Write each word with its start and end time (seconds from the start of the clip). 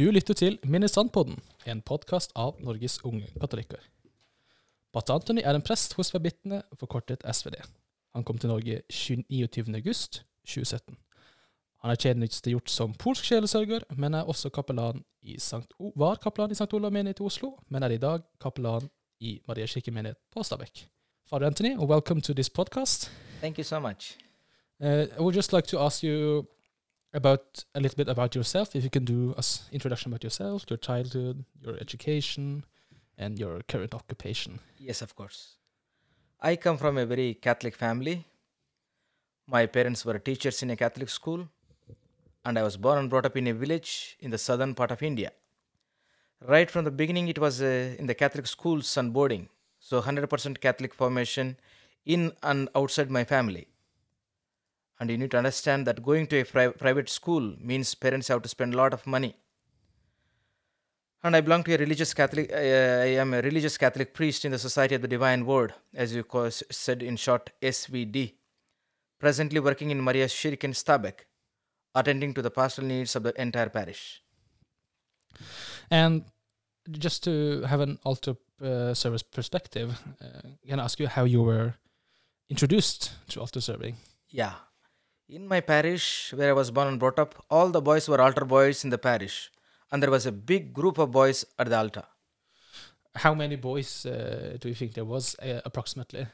Du 0.00 0.10
lytter 0.10 0.34
til 0.34 0.54
Minnesandpodden, 0.64 1.42
en 1.68 1.82
podkast 1.84 2.30
av 2.32 2.54
Norges 2.64 2.94
unge 3.04 3.26
katolikker. 3.36 3.82
Pater 4.96 5.18
Anthony 5.18 5.42
er 5.44 5.52
en 5.58 5.64
prest 5.66 5.92
hos 5.98 6.08
Verbittene, 6.14 6.62
forkortet 6.72 7.26
SVD. 7.28 7.58
Han 8.16 8.24
kom 8.24 8.38
til 8.40 8.48
Norge 8.48 8.78
29. 8.88 9.74
august 9.76 10.22
2017. 10.48 10.96
Han 11.84 11.92
er 11.92 12.00
tjenestegjort 12.00 12.72
som 12.72 12.94
polsk 12.96 13.28
sjelesørger, 13.28 13.84
men 14.00 14.16
er 14.16 14.24
også 14.24 14.48
kapellan 14.48 15.02
i 15.20 15.36
Sankt 15.36 15.76
o 15.78 15.92
var 15.92 16.16
kapellan 16.22 16.54
i 16.54 16.56
St. 16.56 16.72
Olav 16.72 16.96
menighet 16.96 17.20
i 17.20 17.26
Oslo, 17.28 17.50
men 17.68 17.84
er 17.84 17.92
i 17.92 18.00
dag 18.00 18.24
kapellan 18.40 18.88
i 19.20 19.34
Maria 19.48 19.66
kirkemenighet 19.66 20.16
på 20.32 20.42
Stabekk. 20.42 20.86
Father 21.28 21.46
Anthony, 21.46 21.76
welcome 21.76 22.22
to 22.22 22.32
this 22.32 22.48
podcast. 22.48 23.10
Thank 23.42 23.58
you 23.58 23.64
so 23.64 23.80
much. 23.80 24.16
Uh, 24.80 25.12
I 25.18 25.20
would 25.20 25.36
just 25.36 25.52
like 25.52 25.68
to 25.68 25.78
ask 25.78 26.02
you 26.02 26.46
about 27.12 27.64
a 27.74 27.80
little 27.80 27.96
bit 27.96 28.08
about 28.08 28.34
yourself. 28.34 28.74
If 28.76 28.84
you 28.84 28.90
can 28.90 29.04
do 29.04 29.34
us 29.36 29.68
introduction 29.72 30.12
about 30.12 30.24
yourself, 30.24 30.64
your 30.68 30.76
childhood, 30.76 31.44
your 31.62 31.76
education, 31.80 32.64
and 33.18 33.38
your 33.38 33.60
current 33.68 33.94
occupation. 33.94 34.60
Yes, 34.78 35.02
of 35.02 35.14
course. 35.14 35.56
I 36.40 36.56
come 36.56 36.78
from 36.78 36.96
a 36.96 37.04
very 37.04 37.34
Catholic 37.34 37.76
family. 37.76 38.24
My 39.46 39.66
parents 39.66 40.04
were 40.04 40.18
teachers 40.18 40.62
in 40.62 40.70
a 40.70 40.76
Catholic 40.76 41.10
school, 41.10 41.48
and 42.44 42.58
I 42.58 42.62
was 42.62 42.76
born 42.76 42.98
and 42.98 43.10
brought 43.10 43.26
up 43.26 43.36
in 43.36 43.46
a 43.48 43.52
village 43.52 44.16
in 44.20 44.30
the 44.30 44.38
southern 44.38 44.74
part 44.74 44.90
of 44.90 45.02
India. 45.02 45.32
Right 46.46 46.70
from 46.70 46.84
the 46.84 46.90
beginning, 46.90 47.28
it 47.28 47.38
was 47.38 47.60
uh, 47.60 47.94
in 47.98 48.06
the 48.06 48.14
Catholic 48.14 48.46
schools 48.46 48.96
and 48.96 49.12
boarding, 49.12 49.50
so 49.78 50.00
100% 50.00 50.60
Catholic 50.60 50.94
formation 50.94 51.56
in 52.06 52.32
and 52.42 52.70
outside 52.74 53.10
my 53.10 53.24
family. 53.24 53.66
And 55.00 55.10
you 55.10 55.16
need 55.16 55.30
to 55.30 55.38
understand 55.38 55.86
that 55.86 56.02
going 56.02 56.26
to 56.26 56.40
a 56.40 56.44
pri- 56.44 56.68
private 56.68 57.08
school 57.08 57.56
means 57.58 57.94
parents 57.94 58.28
have 58.28 58.42
to 58.42 58.48
spend 58.48 58.74
a 58.74 58.76
lot 58.76 58.92
of 58.92 59.06
money. 59.06 59.34
And 61.22 61.34
I 61.34 61.40
belong 61.40 61.64
to 61.64 61.74
a 61.74 61.78
religious 61.78 62.12
Catholic. 62.12 62.52
Uh, 62.52 62.56
I 62.56 63.16
am 63.22 63.32
a 63.32 63.40
religious 63.40 63.78
Catholic 63.78 64.12
priest 64.12 64.44
in 64.44 64.52
the 64.52 64.58
Society 64.58 64.94
of 64.94 65.02
the 65.02 65.08
Divine 65.08 65.46
Word, 65.46 65.74
as 65.94 66.14
you 66.14 66.24
said 66.50 67.02
in 67.02 67.16
short, 67.16 67.50
SVD. 67.62 68.34
Presently 69.18 69.60
working 69.60 69.90
in 69.90 70.00
Maria 70.02 70.26
Shirik 70.26 70.64
in 70.64 70.72
Stabekk, 70.72 71.26
attending 71.94 72.32
to 72.34 72.42
the 72.42 72.50
pastoral 72.50 72.86
needs 72.86 73.16
of 73.16 73.22
the 73.22 73.38
entire 73.40 73.68
parish. 73.68 74.22
And 75.90 76.24
just 76.90 77.22
to 77.24 77.62
have 77.62 77.80
an 77.80 77.98
altar 78.04 78.36
uh, 78.62 78.94
service 78.94 79.22
perspective, 79.22 80.02
uh, 80.22 80.48
can 80.66 80.80
I 80.80 80.84
ask 80.84 80.98
you 81.00 81.06
how 81.06 81.24
you 81.24 81.42
were 81.42 81.74
introduced 82.48 83.12
to 83.28 83.40
altar 83.40 83.60
serving? 83.60 83.96
Yeah. 84.30 84.54
In 85.32 85.46
my 85.46 85.60
parish, 85.60 86.32
where 86.34 86.50
I 86.50 86.52
was 86.52 86.72
born 86.72 86.88
and 86.88 86.98
brought 86.98 87.20
up, 87.20 87.44
all 87.48 87.68
the 87.68 87.80
boys 87.80 88.08
were 88.08 88.20
altar 88.20 88.44
boys 88.44 88.82
in 88.82 88.90
the 88.90 88.98
parish, 88.98 89.52
and 89.92 90.02
there 90.02 90.10
was 90.10 90.26
a 90.26 90.32
big 90.32 90.74
group 90.74 90.98
of 90.98 91.12
boys 91.12 91.44
at 91.56 91.68
the 91.68 91.78
altar. 91.78 92.02
How 93.14 93.32
many 93.32 93.54
boys 93.54 94.04
uh, 94.06 94.56
do 94.58 94.68
you 94.68 94.74
think 94.74 94.94
there 94.94 95.04
was 95.04 95.36
uh, 95.38 95.60
approximately? 95.64 96.26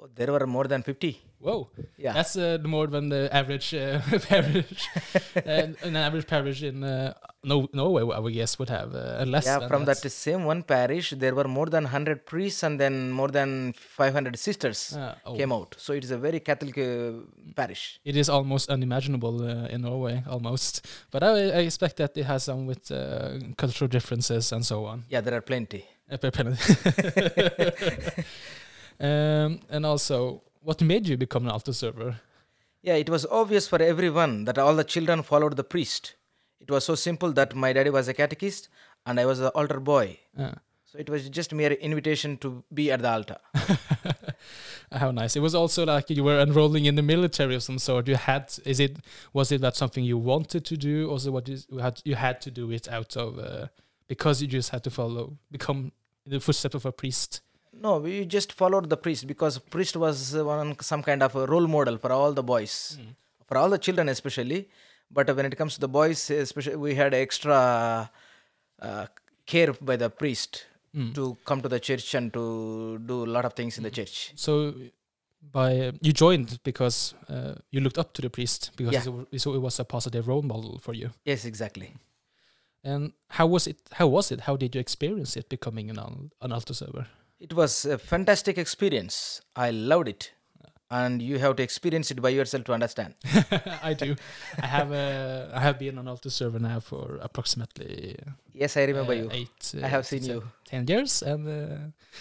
Oh, 0.00 0.08
there 0.14 0.30
were 0.32 0.46
more 0.46 0.64
than 0.68 0.82
50. 0.82 1.18
Whoa, 1.40 1.68
Yeah. 1.96 2.12
that's 2.14 2.36
uh, 2.36 2.58
more 2.64 2.86
than 2.88 3.08
the 3.10 3.28
average 3.32 3.72
uh, 3.74 4.00
parish. 4.28 4.88
uh, 5.36 5.40
an 5.86 5.96
average 5.96 6.26
parish 6.26 6.62
in 6.62 6.82
uh, 6.84 7.14
no 7.44 7.68
Norway, 7.72 8.02
I 8.16 8.18
would 8.18 8.32
guess, 8.34 8.58
would 8.58 8.68
have 8.70 8.92
uh, 8.94 9.24
less. 9.26 9.46
yeah, 9.46 9.66
from 9.68 9.84
that 9.84 9.98
same 9.98 10.44
one 10.44 10.62
parish, 10.64 11.10
there 11.16 11.34
were 11.34 11.46
more 11.48 11.66
than 11.66 11.84
100 11.84 12.26
priests 12.26 12.62
and 12.64 12.78
then 12.80 13.10
more 13.12 13.28
than 13.28 13.72
500 13.72 14.36
sisters 14.38 14.92
Uh, 14.96 15.14
oh. 15.26 15.36
came 15.36 15.52
out. 15.52 15.74
So 15.78 15.92
it 15.92 16.02
is 16.04 16.10
a 16.10 16.18
very 16.18 16.40
Catholic 16.40 16.76
uh, 16.78 17.12
parish. 17.54 18.00
It 18.04 18.16
is 18.16 18.28
almost 18.28 18.68
unimaginable 18.70 19.42
uh, 19.42 19.66
in 19.74 19.82
Norway, 19.82 20.22
almost. 20.28 20.86
But 21.12 21.22
I, 21.22 21.28
I 21.58 21.60
expect 21.66 21.96
that 21.96 22.16
it 22.16 22.24
has 22.24 22.44
some 22.44 22.66
with 22.66 22.90
uh, 22.90 23.38
cultural 23.56 23.88
differences 23.88 24.52
and 24.52 24.64
so 24.66 24.84
on. 24.86 25.04
Yeah, 25.08 25.20
there 25.22 25.34
are 25.34 25.40
plenty. 25.42 25.84
um, 29.00 29.60
and 29.70 29.86
also, 29.86 30.42
what 30.60 30.80
made 30.82 31.06
you 31.08 31.16
become 31.16 31.44
an 31.44 31.50
altar 31.50 31.72
server? 31.72 32.20
Yeah, 32.82 32.94
it 32.94 33.08
was 33.10 33.26
obvious 33.26 33.68
for 33.68 33.80
everyone 33.82 34.44
that 34.44 34.58
all 34.58 34.74
the 34.74 34.84
children 34.84 35.22
followed 35.22 35.56
the 35.56 35.64
priest. 35.64 36.14
It 36.60 36.70
was 36.70 36.84
so 36.84 36.94
simple 36.94 37.32
that 37.32 37.54
my 37.54 37.72
daddy 37.72 37.90
was 37.90 38.08
a 38.08 38.14
catechist 38.14 38.68
and 39.06 39.18
I 39.20 39.26
was 39.26 39.38
the 39.38 39.50
altar 39.50 39.80
boy. 39.80 40.18
Uh, 40.38 40.52
So 40.90 40.98
it 40.98 41.10
was 41.10 41.28
just 41.28 41.52
mere 41.52 41.72
invitation 41.72 42.38
to 42.38 42.64
be 42.72 42.90
at 42.90 43.02
the 43.02 43.10
altar. 43.10 43.36
how 44.92 45.10
nice! 45.10 45.36
It 45.36 45.40
was 45.40 45.54
also 45.54 45.84
like 45.84 46.08
you 46.08 46.24
were 46.24 46.40
enrolling 46.40 46.86
in 46.86 46.94
the 46.94 47.02
military 47.02 47.54
of 47.54 47.62
some 47.62 47.78
sort. 47.78 48.08
You 48.08 48.16
had 48.16 48.54
is 48.64 48.80
it 48.80 48.96
was 49.34 49.52
it 49.52 49.60
that 49.60 49.76
something 49.76 50.02
you 50.02 50.16
wanted 50.16 50.64
to 50.64 50.76
do, 50.78 51.10
or 51.10 51.18
so 51.20 51.30
what 51.30 51.46
is 51.48 51.66
you 51.70 51.78
had 51.78 52.00
you 52.04 52.14
had 52.14 52.40
to 52.40 52.50
do 52.50 52.70
it 52.70 52.88
out 52.88 53.16
of 53.18 53.38
uh, 53.38 53.66
because 54.06 54.40
you 54.40 54.48
just 54.48 54.70
had 54.70 54.82
to 54.84 54.90
follow 54.90 55.36
become 55.50 55.92
in 56.24 56.32
the 56.32 56.40
footsteps 56.40 56.74
of 56.74 56.86
a 56.86 56.92
priest. 56.92 57.42
No, 57.80 57.98
we 57.98 58.24
just 58.26 58.52
followed 58.52 58.88
the 58.90 58.96
priest 58.96 59.26
because 59.26 59.58
priest 59.58 59.96
was 59.96 60.34
one 60.36 60.76
some 60.80 61.02
kind 61.02 61.22
of 61.22 61.34
a 61.36 61.46
role 61.46 61.66
model 61.66 61.96
for 61.98 62.12
all 62.12 62.32
the 62.32 62.42
boys, 62.42 62.98
for 63.46 63.56
all 63.58 63.70
the 63.70 63.78
children 63.78 64.08
especially. 64.08 64.68
But 65.10 65.34
when 65.36 65.46
it 65.46 65.56
comes 65.56 65.74
to 65.74 65.80
the 65.80 65.88
boys, 65.88 66.28
especially, 66.30 66.76
we 66.76 66.94
had 66.94 67.14
extra 67.14 68.10
uh, 68.82 69.06
care 69.46 69.72
by 69.90 69.96
the 69.96 70.10
priest 70.10 70.66
Mm. 70.94 71.14
to 71.14 71.36
come 71.44 71.60
to 71.60 71.68
the 71.68 71.78
church 71.78 72.14
and 72.14 72.32
to 72.32 72.98
do 73.10 73.24
a 73.24 73.30
lot 73.36 73.44
of 73.44 73.52
things 73.52 73.76
in 73.76 73.84
the 73.84 73.90
church. 73.90 74.32
So, 74.36 74.72
by 75.52 75.78
uh, 75.78 75.92
you 76.00 76.12
joined 76.14 76.58
because 76.64 77.14
uh, 77.28 77.56
you 77.70 77.80
looked 77.80 77.98
up 77.98 78.14
to 78.14 78.22
the 78.22 78.30
priest 78.30 78.70
because 78.74 78.94
Yeah. 78.94 79.02
saw- 79.38 79.54
it 79.54 79.60
was 79.60 79.78
a 79.78 79.84
positive 79.84 80.26
role 80.26 80.40
model 80.42 80.78
for 80.78 80.94
you. 80.94 81.10
Yes, 81.26 81.44
exactly. 81.44 81.92
And 82.82 83.12
how 83.28 83.46
was 83.46 83.66
it? 83.66 83.76
How 83.92 84.06
was 84.06 84.32
it? 84.32 84.40
How 84.40 84.56
did 84.56 84.74
you 84.74 84.80
experience 84.80 85.36
it 85.38 85.48
becoming 85.50 85.90
an 85.90 85.98
an 86.40 86.52
altar 86.52 86.74
server? 86.74 87.06
It 87.40 87.52
was 87.52 87.84
a 87.84 87.98
fantastic 87.98 88.58
experience. 88.58 89.40
I 89.54 89.70
loved 89.70 90.08
it. 90.08 90.32
And 90.90 91.20
you 91.20 91.38
have 91.38 91.56
to 91.56 91.62
experience 91.62 92.10
it 92.10 92.22
by 92.22 92.30
yourself 92.30 92.64
to 92.64 92.72
understand. 92.72 93.14
I 93.82 93.92
do. 93.92 94.16
I 94.62 94.66
have 94.66 94.90
uh, 94.90 95.50
I 95.52 95.60
have 95.60 95.78
been 95.78 95.98
an 95.98 96.08
altar 96.08 96.30
server 96.30 96.58
now 96.58 96.80
for 96.80 97.18
approximately 97.20 98.16
Yes, 98.54 98.76
I 98.76 98.84
remember 98.84 99.12
uh, 99.12 99.16
you. 99.16 99.28
eight. 99.30 99.74
I 99.74 99.82
uh, 99.82 99.88
have 99.88 100.06
seen 100.06 100.24
you. 100.24 100.42
ten 100.64 100.86
years, 100.88 101.22
and 101.22 101.46
uh, 101.46 101.76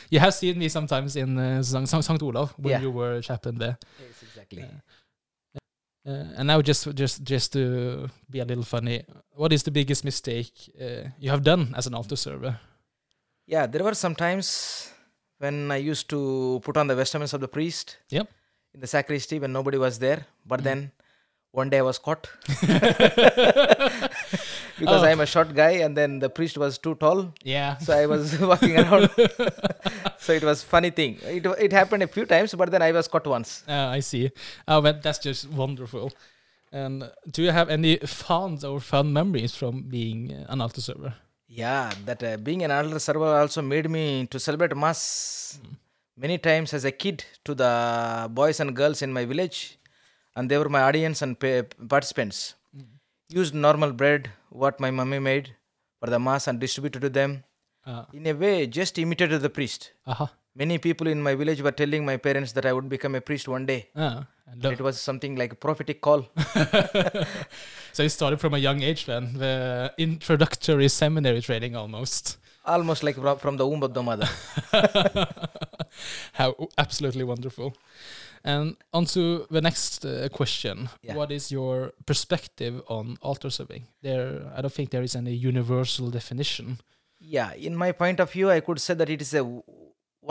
you 0.10 0.20
have 0.20 0.34
seen 0.34 0.60
me 0.60 0.68
sometimes 0.70 1.16
in 1.16 1.38
uh. 1.38 1.64
St. 1.64 2.22
Olav 2.22 2.54
when 2.58 2.72
Yeah. 2.72 2.82
you 2.82 2.92
were 2.92 3.14
a 3.14 3.22
chaplain 3.22 3.58
there. 3.58 3.78
Yes, 4.00 4.22
exactly. 4.22 4.66
Uh, 6.06 6.12
and 6.38 6.48
now, 6.48 6.62
just 6.62 6.94
just 6.94 7.24
just 7.24 7.54
to 7.54 8.10
be 8.30 8.40
a 8.40 8.46
little 8.46 8.64
funny, 8.66 9.04
what 9.36 9.54
is 9.54 9.64
the 9.64 9.72
biggest 9.72 10.04
mistake 10.04 10.52
uh, 10.82 11.10
you 11.20 11.30
have 11.32 11.42
done 11.44 11.74
as 11.76 11.88
an 11.88 11.94
altar 11.94 12.18
server? 12.18 12.60
Yeah, 13.46 13.66
there 13.68 13.84
were 13.84 13.96
some 13.96 14.16
times 14.16 14.92
when 15.40 15.72
I 15.72 15.78
used 15.78 16.10
to 16.10 16.62
put 16.64 16.78
on 16.78 16.88
the 16.88 16.96
vestments 16.96 17.34
of 17.34 17.42
the 17.42 17.48
priest 17.48 17.98
Yep. 18.10 18.28
in 18.74 18.80
the 18.82 18.88
sacristy 18.88 19.40
when 19.40 19.52
nobody 19.54 19.78
was 19.78 20.00
there. 20.00 20.26
But 20.46 20.60
Mm. 20.62 20.64
then 20.64 20.92
one 21.52 21.70
day 21.70 21.80
I 21.80 21.82
was 21.82 21.98
caught 22.00 22.30
because 24.80 25.02
Oh. 25.02 25.06
I'm 25.06 25.20
a 25.22 25.26
short 25.26 25.54
guy 25.54 25.72
and 25.86 25.96
then 25.98 26.20
the 26.20 26.30
priest 26.30 26.58
was 26.58 26.78
too 26.78 26.96
tall. 26.96 27.34
Yeah. 27.44 27.78
So 27.78 27.94
I 27.94 28.06
was 28.06 28.38
walking 28.52 28.78
around. 28.78 29.10
so 30.20 30.34
it 30.34 30.44
was 30.44 30.64
funny 30.64 30.92
thing. 30.92 31.18
It, 31.24 31.46
it 31.60 31.72
happened 31.74 32.04
a 32.04 32.08
few 32.08 32.26
times, 32.26 32.54
but 32.54 32.72
then 32.72 32.82
I 32.82 32.92
was 32.92 33.08
caught 33.08 33.26
once. 33.28 33.64
Uh, 33.68 33.74
I 33.98 34.00
see. 34.02 34.32
Oh, 34.68 34.82
but 34.82 35.02
that's 35.04 35.20
just 35.20 35.50
wonderful. 35.50 36.12
And 36.72 37.10
do 37.32 37.42
you 37.44 37.52
have 37.52 37.70
any 37.70 37.98
fond 37.98 38.64
or 38.64 38.80
fun 38.80 39.14
memories 39.14 39.56
from 39.56 39.84
being 39.84 40.32
an 40.50 40.62
altar 40.62 40.82
server? 40.82 41.14
Yeah, 41.48 41.94
that 42.06 42.22
uh, 42.24 42.38
being 42.38 42.64
an 42.64 42.72
altar 42.72 43.00
server 43.00 43.26
also 43.42 43.62
made 43.62 43.90
me 43.90 44.28
to 44.28 44.40
celebrate 44.40 44.76
mass 44.76 45.60
many 46.18 46.38
times 46.38 46.74
as 46.74 46.84
a 46.84 46.92
kid 46.92 47.24
to 47.46 47.56
the 47.56 48.28
boys 48.30 48.60
and 48.60 48.76
girls 48.76 49.02
in 49.02 49.14
my 49.14 49.24
village, 49.26 49.78
and 50.36 50.52
they 50.52 50.58
were 50.58 50.70
my 50.70 50.82
audience 50.82 51.22
and 51.22 51.40
pa- 51.40 51.64
participants. 51.88 52.56
Used 53.30 53.54
normal 53.54 53.92
bread, 53.94 54.30
what 54.50 54.80
my 54.80 54.92
mummy 54.92 55.20
made 55.20 55.56
for 56.00 56.10
the 56.10 56.20
mass, 56.20 56.48
and 56.48 56.60
distributed 56.60 57.02
to 57.02 57.10
them. 57.10 57.44
Uh, 57.86 58.04
In 58.14 58.28
a 58.28 58.34
way, 58.34 58.68
just 58.68 58.98
imitated 59.00 59.42
the 59.42 59.50
priest. 59.50 59.92
aha. 60.06 60.32
Many 60.58 60.80
people 60.80 61.06
in 61.08 61.22
my 61.22 61.36
village 61.36 61.62
were 61.62 61.72
telling 61.72 62.04
my 62.04 62.18
parents 62.18 62.54
that 62.54 62.66
I 62.66 62.74
would 62.74 62.90
become 62.90 63.14
a 63.14 63.22
priest 63.22 63.48
one 63.48 63.66
day. 63.68 63.90
Ah, 63.96 64.26
It 64.64 64.82
was 64.82 65.00
something 65.00 65.36
like 65.36 65.54
a 65.54 65.56
prophetic 65.56 66.02
call. 66.02 66.26
so 67.94 68.02
you 68.04 68.10
started 68.10 68.40
from 68.40 68.56
a 68.56 68.58
young 68.58 68.82
age 68.82 69.06
then, 69.06 69.34
the 69.38 69.94
introductory 70.00 70.88
seminary 70.88 71.42
training 71.42 71.76
almost. 71.76 72.38
Almost 72.66 73.04
like 73.04 73.16
from, 73.40 73.58
the 73.58 73.68
womb 73.68 73.84
of 73.84 73.94
the 73.94 74.02
mother. 74.02 74.28
How 76.34 76.56
absolutely 76.78 77.24
wonderful. 77.24 77.76
And 78.44 78.78
on 78.94 79.06
to 79.06 79.46
the 79.52 79.62
next 79.62 80.06
uh, 80.06 80.28
question. 80.30 80.90
Yeah. 81.04 81.16
What 81.16 81.32
is 81.32 81.52
your 81.52 81.92
perspective 82.06 82.82
on 82.88 83.18
altar 83.22 83.52
serving? 83.52 83.84
There, 84.02 84.42
I 84.56 84.62
don't 84.62 84.74
think 84.74 84.90
there 84.90 85.04
is 85.04 85.16
any 85.16 85.34
universal 85.34 86.10
definition. 86.10 86.80
Yeah, 87.20 87.54
in 87.54 87.76
my 87.76 87.92
point 87.92 88.20
of 88.20 88.32
view, 88.32 88.50
I 88.50 88.60
could 88.62 88.80
say 88.82 88.96
that 88.96 89.10
it 89.10 89.22
is 89.22 89.34
a 89.34 89.44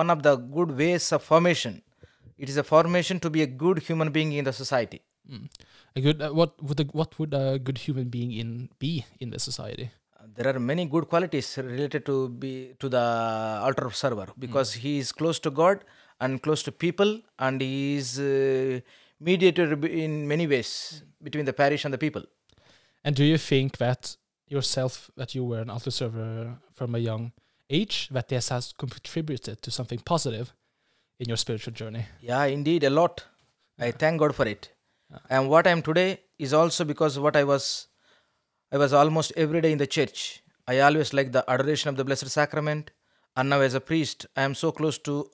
one 0.00 0.10
of 0.14 0.22
the 0.26 0.36
good 0.36 0.70
ways 0.80 1.12
of 1.16 1.22
formation. 1.32 1.82
It 2.38 2.48
is 2.52 2.56
a 2.56 2.66
formation 2.74 3.18
to 3.24 3.30
be 3.36 3.42
a 3.42 3.50
good 3.62 3.78
human 3.88 4.10
being 4.16 4.32
in 4.32 4.44
the 4.48 4.52
society. 4.62 5.00
Mm. 5.30 5.48
A 5.96 6.00
good. 6.06 6.18
Uh, 6.22 6.32
what 6.40 6.52
would 6.62 6.80
a, 6.80 6.84
what 7.00 7.18
would 7.18 7.32
a 7.34 7.58
good 7.58 7.78
human 7.78 8.08
being 8.16 8.32
in 8.32 8.68
be 8.78 8.92
in 9.18 9.30
the 9.30 9.40
society? 9.48 9.90
Uh, 10.18 10.26
there 10.36 10.48
are 10.52 10.60
many 10.60 10.84
good 10.94 11.08
qualities 11.12 11.48
related 11.70 12.04
to 12.10 12.28
be 12.28 12.52
to 12.78 12.88
the 12.96 13.06
altar 13.66 13.90
server 14.02 14.28
because 14.38 14.74
he 14.84 14.98
is 14.98 15.10
close 15.12 15.38
to 15.46 15.50
God 15.62 15.84
and 16.20 16.42
close 16.42 16.62
to 16.68 16.72
people, 16.86 17.20
and 17.38 17.60
he 17.60 17.96
is 17.96 18.20
uh, 18.20 18.80
mediator 19.28 19.68
in 19.86 20.28
many 20.28 20.46
ways 20.46 21.02
between 21.22 21.46
the 21.50 21.56
parish 21.62 21.84
and 21.86 21.94
the 21.94 22.02
people. 22.06 22.22
And 23.04 23.16
do 23.16 23.24
you 23.24 23.38
think 23.38 23.78
that 23.78 24.16
yourself, 24.48 25.10
that 25.16 25.34
you 25.34 25.44
were 25.44 25.60
an 25.60 25.70
altar 25.70 25.90
server 25.90 26.56
from 26.72 26.94
a 26.94 26.98
young 26.98 27.32
age, 27.70 28.08
that 28.10 28.28
this 28.28 28.48
has 28.50 28.72
contributed 28.72 29.62
to 29.62 29.70
something 29.70 29.98
positive 29.98 30.52
in 31.18 31.28
your 31.28 31.36
spiritual 31.36 31.72
journey? 31.72 32.06
Yeah, 32.20 32.44
indeed, 32.44 32.84
a 32.84 32.90
lot. 32.90 33.24
I 33.78 33.90
thank 33.90 34.20
God 34.20 34.34
for 34.34 34.46
it. 34.46 34.70
And 35.30 35.48
what 35.48 35.66
I 35.66 35.70
am 35.70 35.82
today 35.82 36.20
is 36.38 36.52
also 36.52 36.84
because 36.84 37.18
what 37.18 37.36
I 37.36 37.44
was, 37.44 37.88
I 38.72 38.78
was 38.78 38.92
almost 38.92 39.32
every 39.36 39.60
day 39.60 39.72
in 39.72 39.78
the 39.78 39.86
church. 39.86 40.42
I 40.66 40.80
always 40.80 41.12
like 41.14 41.32
the 41.32 41.48
adoration 41.48 41.88
of 41.88 41.96
the 41.96 42.04
Blessed 42.04 42.28
Sacrament, 42.28 42.90
and 43.36 43.48
now 43.48 43.60
as 43.60 43.74
a 43.74 43.80
priest, 43.80 44.26
I 44.36 44.42
am 44.42 44.54
so 44.54 44.72
close 44.72 44.98
to 44.98 45.30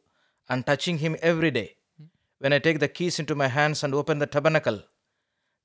and 0.49 0.67
touching 0.67 0.99
Him 0.99 1.17
every 1.23 1.51
day. 1.51 1.77
When 2.39 2.53
I 2.53 2.59
take 2.59 2.81
the 2.81 2.89
keys 2.89 3.19
into 3.19 3.35
my 3.35 3.49
hands 3.49 3.83
and 3.83 3.95
open 3.95 4.19
the 4.19 4.27
tabernacle, 4.27 4.83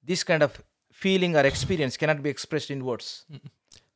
this 0.03 0.23
kind 0.23 0.43
of 0.43 0.63
feeling 0.91 1.35
or 1.35 1.41
experience 1.41 1.97
cannot 1.97 2.23
be 2.23 2.29
expressed 2.29 2.71
in 2.71 2.85
words. 2.85 3.25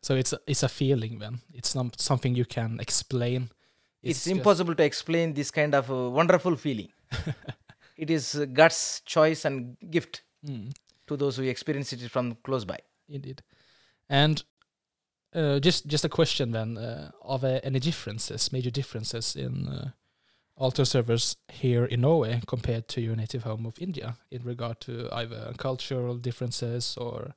So 0.01 0.15
it's 0.15 0.33
a, 0.33 0.39
it's 0.47 0.63
a 0.63 0.69
feeling 0.69 1.19
then. 1.19 1.39
It's 1.53 1.75
not 1.75 1.99
something 2.01 2.35
you 2.35 2.45
can 2.45 2.79
explain. 2.79 3.49
It's, 4.03 4.23
just- 4.23 4.27
impossible 4.35 4.75
to 4.75 4.83
explain 4.83 5.33
this 5.33 5.51
kind 5.51 5.75
of 5.75 5.89
uh, 5.91 6.09
wonderful 6.09 6.55
feeling. 6.55 6.89
it 7.97 8.09
is 8.09 8.35
uh, 8.35 8.45
God's 8.45 9.01
choice 9.05 9.45
and 9.45 9.77
gift 9.89 10.23
Mm, 10.43 10.73
to 11.05 11.15
those 11.17 11.37
who 11.37 11.43
experience 11.43 11.93
it 11.93 12.09
from 12.09 12.35
close 12.43 12.65
by. 12.65 12.79
indeed. 13.07 13.43
And 14.09 14.43
uh, 15.35 15.59
just 15.59 15.85
just 15.85 16.03
a 16.03 16.09
question 16.09 16.51
then: 16.51 16.77
uh, 16.77 17.11
Are 17.21 17.37
there 17.37 17.59
any 17.63 17.79
differences, 17.79 18.51
major 18.51 18.71
differences 18.71 19.35
in 19.35 19.67
uh, 19.67 19.91
altar 20.55 20.83
servers 20.85 21.35
here 21.47 21.85
in 21.85 22.01
Norway 22.01 22.41
compared 22.47 22.87
to 22.87 23.01
your 23.01 23.15
native 23.15 23.43
home 23.43 23.67
of 23.67 23.77
India 23.79 24.15
in 24.31 24.41
regard 24.43 24.79
to 24.81 25.09
either 25.11 25.53
cultural 25.57 26.17
differences 26.17 26.97
or 26.97 27.21
uh, 27.27 27.31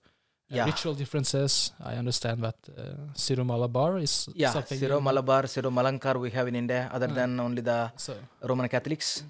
Yeah. 0.51 0.67
ritual 0.67 0.95
differences? 0.95 1.73
I 1.83 1.95
understand 1.95 2.43
that 2.45 2.57
uh, 2.77 2.83
Syro 3.15 3.45
Malabar 3.45 3.99
is 3.99 4.29
Yeah, 4.35 4.51
something. 4.53 4.79
You- 4.81 5.01
Malabar, 5.01 5.47
Syro 5.47 5.71
Malankar 5.71 6.17
we 6.21 6.31
have 6.31 6.47
in 6.49 6.55
India, 6.57 6.91
other 6.93 7.09
Ah. 7.11 7.15
than 7.15 7.41
only 7.41 7.63
the 7.63 7.93
So 7.97 8.15
Roman 8.43 8.69
Catholics. 8.69 9.25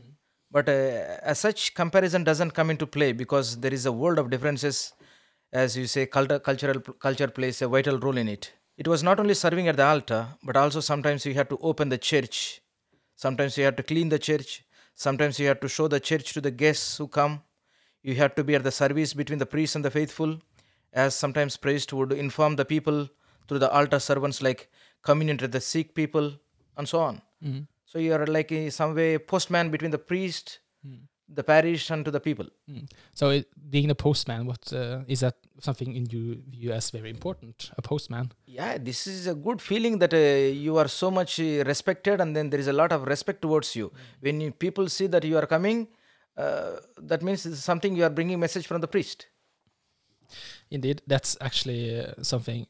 But 0.50 0.68
uh, 0.68 0.72
as 1.32 1.38
such, 1.38 1.74
comparison 1.74 2.24
doesn't 2.24 2.52
come 2.52 2.70
into 2.70 2.86
play 2.86 3.12
because 3.12 3.58
there 3.60 3.72
is 3.72 3.86
a 3.86 3.92
world 3.92 4.18
of 4.18 4.30
differences. 4.30 4.92
As 5.52 5.76
you 5.76 5.86
say, 5.86 6.06
culture, 6.06 6.38
cultural 6.40 6.80
culture 6.80 7.28
plays 7.28 7.62
a 7.62 7.68
vital 7.68 7.98
role 7.98 8.16
in 8.16 8.28
it. 8.28 8.52
It 8.76 8.88
was 8.88 9.02
not 9.04 9.20
only 9.20 9.34
serving 9.34 9.68
at 9.68 9.76
the 9.76 9.84
altar, 9.84 10.26
but 10.42 10.56
also 10.56 10.80
sometimes 10.80 11.24
you 11.26 11.34
had 11.34 11.48
to 11.50 11.58
open 11.70 11.88
the 11.90 11.98
church. 11.98 12.60
Sometimes 13.14 13.56
you 13.56 13.64
had 13.64 13.76
to 13.76 13.84
clean 13.84 14.08
the 14.08 14.18
church. 14.18 14.64
Sometimes 14.94 15.38
you 15.38 15.46
had 15.46 15.60
to 15.60 15.68
show 15.68 15.86
the 15.86 16.00
church 16.00 16.32
to 16.34 16.40
the 16.40 16.50
guests 16.50 16.96
who 16.98 17.06
come. 17.06 17.42
You 18.02 18.16
had 18.16 18.34
to 18.36 18.42
be 18.44 18.54
at 18.56 18.64
the 18.64 18.72
service 18.72 19.14
between 19.14 19.38
the 19.38 19.46
priest 19.46 19.76
and 19.76 19.84
the 19.84 19.90
faithful, 19.92 20.40
as 20.94 21.14
sometimes 21.14 21.56
priest 21.56 21.92
would 21.92 22.12
inform 22.12 22.56
the 22.56 22.64
people 22.64 23.08
through 23.46 23.58
the 23.58 23.70
altar 23.70 23.98
servants 23.98 24.40
like 24.40 24.70
communion 25.02 25.36
to 25.36 25.48
the 25.48 25.60
sick 25.60 25.94
people 25.94 26.32
and 26.76 26.88
so 26.88 27.00
on. 27.00 27.20
Mm. 27.44 27.66
So 27.84 27.98
you 27.98 28.14
are 28.14 28.26
like 28.26 28.50
in 28.52 28.70
some 28.70 28.94
way 28.94 29.18
postman 29.18 29.70
between 29.70 29.90
the 29.90 29.98
priest, 29.98 30.60
the 31.28 31.42
parish, 31.42 31.90
and 31.90 32.04
to 32.04 32.10
the 32.10 32.20
people. 32.20 32.46
Mm. 32.70 32.88
So 33.12 33.30
it, 33.30 33.48
being 33.70 33.90
a 33.90 33.94
postman, 33.94 34.46
what 34.46 34.72
uh, 34.72 35.00
is 35.06 35.20
that 35.20 35.36
something 35.60 35.94
in 35.94 36.06
you 36.06 36.42
view 36.48 36.72
as 36.72 36.90
very 36.90 37.10
important? 37.10 37.70
A 37.78 37.82
postman. 37.82 38.32
Yeah, 38.46 38.78
this 38.78 39.06
is 39.06 39.26
a 39.26 39.34
good 39.34 39.60
feeling 39.60 39.98
that 39.98 40.12
uh, 40.12 40.16
you 40.16 40.76
are 40.76 40.88
so 40.88 41.10
much 41.10 41.40
uh, 41.40 41.64
respected, 41.64 42.20
and 42.20 42.36
then 42.36 42.50
there 42.50 42.60
is 42.60 42.68
a 42.68 42.72
lot 42.72 42.92
of 42.92 43.06
respect 43.06 43.42
towards 43.42 43.74
you. 43.76 43.92
When 44.20 44.40
you, 44.40 44.50
people 44.52 44.88
see 44.88 45.06
that 45.08 45.24
you 45.24 45.36
are 45.38 45.46
coming, 45.46 45.88
uh, 46.36 46.72
that 46.98 47.22
means 47.22 47.42
something 47.58 47.94
you 47.94 48.04
are 48.04 48.10
bringing 48.10 48.40
message 48.40 48.66
from 48.66 48.80
the 48.80 48.88
priest. 48.88 49.26
Indeed, 50.70 51.02
that's 51.06 51.36
actually 51.40 52.00
uh, 52.00 52.12
something 52.22 52.66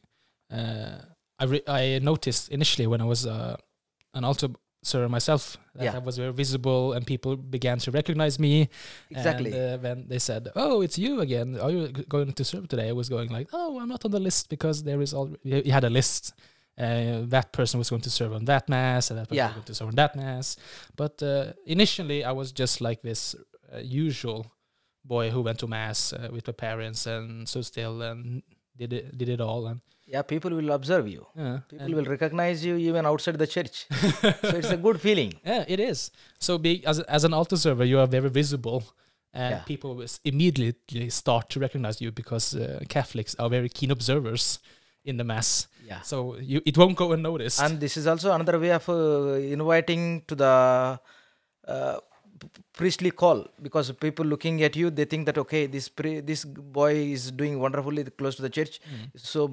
uh, 0.53 0.99
I 1.39 1.45
re- 1.45 1.67
I 1.69 1.99
noticed 2.03 2.51
initially 2.51 2.87
when 2.87 3.01
I 3.01 3.05
was 3.05 3.27
uh, 3.27 3.57
an 4.15 4.25
altar 4.25 4.49
server 4.83 5.09
myself. 5.09 5.57
That 5.75 5.85
Yeah. 5.85 5.97
I 5.97 5.99
was 5.99 6.17
very 6.19 6.33
visible, 6.33 6.93
and 6.95 7.05
people 7.07 7.37
began 7.37 7.79
to 7.79 7.91
recognize 7.91 8.39
me. 8.39 8.69
Exactly. 9.11 9.53
And 9.53 9.75
uh, 9.75 9.79
when 9.79 10.09
they 10.09 10.19
said, 10.21 10.49
"Oh, 10.55 10.83
it's 10.83 10.99
you 10.99 11.21
again. 11.21 11.59
Are 11.59 11.71
you 11.71 11.89
g- 11.89 12.05
going 12.09 12.33
to 12.33 12.45
serve 12.45 12.69
today?" 12.69 12.89
I 12.89 12.93
was 12.93 13.09
going 13.09 13.31
like, 13.31 13.49
"Oh, 13.53 13.81
I'm 13.81 13.89
not 13.89 14.05
on 14.05 14.11
the 14.11 14.21
list 14.21 14.49
because 14.49 14.85
there 14.85 15.01
is 15.03 15.13
already." 15.15 15.39
You 15.67 15.73
had 15.73 15.85
a 15.85 15.91
list. 15.91 16.33
Uh, 16.79 17.23
that 17.31 17.53
person 17.53 17.79
was 17.79 17.89
going 17.91 18.03
to 18.03 18.11
serve 18.11 18.33
on 18.33 18.45
that 18.47 18.69
mass, 18.69 19.11
and 19.11 19.19
that 19.19 19.29
person 19.29 19.37
Yeah. 19.37 19.47
was 19.47 19.55
going 19.55 19.65
to 19.67 19.75
serve 19.75 19.89
on 19.89 19.95
that 19.97 20.15
mass. 20.17 20.57
But 20.97 21.23
uh, 21.23 21.53
initially, 21.67 22.23
I 22.25 22.33
was 22.33 22.53
just 22.53 22.81
like 22.81 23.01
this 23.03 23.35
uh, 23.73 23.79
usual 23.79 24.47
boy 25.05 25.31
who 25.31 25.43
went 25.43 25.59
to 25.59 25.67
mass 25.67 26.13
uh, 26.13 26.29
with 26.33 26.47
my 26.47 26.53
parents 26.53 27.07
and 27.07 27.49
so 27.49 27.61
still 27.63 28.03
and 28.03 28.43
did 28.77 28.93
it 28.93 29.17
did 29.19 29.29
it 29.29 29.41
all 29.41 29.67
and 29.67 29.81
yeah, 30.07 30.21
people 30.23 30.51
will 30.51 30.71
observe 30.73 31.09
you. 31.09 31.27
yeah 31.35 31.61
People 31.69 31.95
will 31.95 32.05
recognize 32.17 32.63
you 32.65 32.77
even 32.77 33.07
outside 33.07 33.39
the 33.39 33.47
church. 33.47 33.87
so 33.91 34.57
it's 34.61 34.71
a 34.71 34.77
good 34.77 35.01
feeling. 35.01 35.33
yeah 35.45 35.65
it 35.67 35.81
is 35.81 36.11
so 36.39 36.59
being 36.59 36.85
as 36.87 37.01
as 37.01 37.25
an 37.25 37.33
altar 37.35 37.57
server 37.57 37.85
you 37.85 37.99
are 37.99 38.07
very 38.07 38.31
visible 38.31 38.83
and 39.33 39.51
Yeah. 39.55 39.63
people 39.73 39.95
will 39.99 40.09
immediately 40.25 41.11
start 41.11 41.49
to 41.51 41.61
recognize 41.61 42.01
you 42.05 42.13
because 42.13 42.55
uh, 42.55 42.81
Catholics 42.89 43.35
are 43.39 43.49
very 43.51 43.69
keen 43.69 43.91
observers 43.91 44.59
in 45.05 45.17
the 45.17 45.25
mass 45.25 45.69
Yeah. 45.91 46.01
so 46.03 46.37
you 46.51 46.61
it 46.71 46.77
won't 46.79 46.97
go 46.97 47.13
unnoticed 47.13 47.61
and 47.65 47.81
this 47.81 47.97
is 47.97 48.07
also 48.07 48.33
another 48.33 48.59
way 48.59 48.73
of 48.73 48.89
uh, 48.89 48.97
inviting 49.59 50.23
to 50.29 50.35
the 50.35 50.55
uh, 51.75 51.97
priestly 52.81 53.11
call 53.11 53.47
because 53.67 53.91
people 54.05 54.25
looking 54.25 54.63
at 54.63 54.75
you 54.77 54.91
they 54.91 55.05
think 55.05 55.27
that 55.27 55.39
okay 55.43 55.67
this 55.67 55.89
pri- 55.89 56.21
this 56.21 56.45
boy 56.79 56.93
is 57.17 57.31
doing 57.31 57.59
wonderfully 57.59 58.05
close 58.21 58.37
to 58.37 58.43
the 58.43 58.51
church. 58.59 58.81
So 59.17 59.49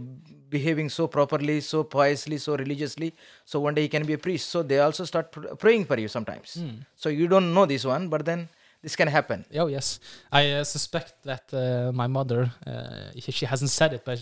behaving 0.50 0.90
so 0.90 1.08
properly 1.08 1.58
so 1.62 1.84
piously 1.84 2.38
so 2.38 2.56
religiously 2.64 3.14
so 3.46 3.60
one 3.60 3.74
day 3.76 3.84
he 3.84 3.90
can 3.90 4.06
be 4.06 4.14
a 4.14 4.18
priest. 4.18 4.50
So 4.50 4.64
they 4.64 4.80
also 4.80 5.06
start 5.06 5.32
pr- 5.32 5.54
praying 5.66 5.86
for 5.86 6.00
you 6.00 6.08
sometimes. 6.18 6.58
Mm. 6.62 6.86
so 6.96 7.10
you 7.10 7.28
don't 7.28 7.54
know 7.54 7.66
this 7.66 7.86
one 7.86 8.08
but 8.16 8.26
then 8.26 8.48
this 8.82 8.96
can 8.96 9.08
happen 9.08 9.46
Oh 9.60 9.68
yes, 9.68 10.00
I 10.32 10.52
uh, 10.52 10.64
suspect 10.64 11.14
that 11.24 11.54
uh, 11.54 11.92
my 11.94 12.08
mother. 12.08 12.52
Uh, 12.66 13.12
she 13.30 13.46
hasn't 13.46 13.70
said 13.72 13.94
it, 13.94 14.02
but 14.06 14.20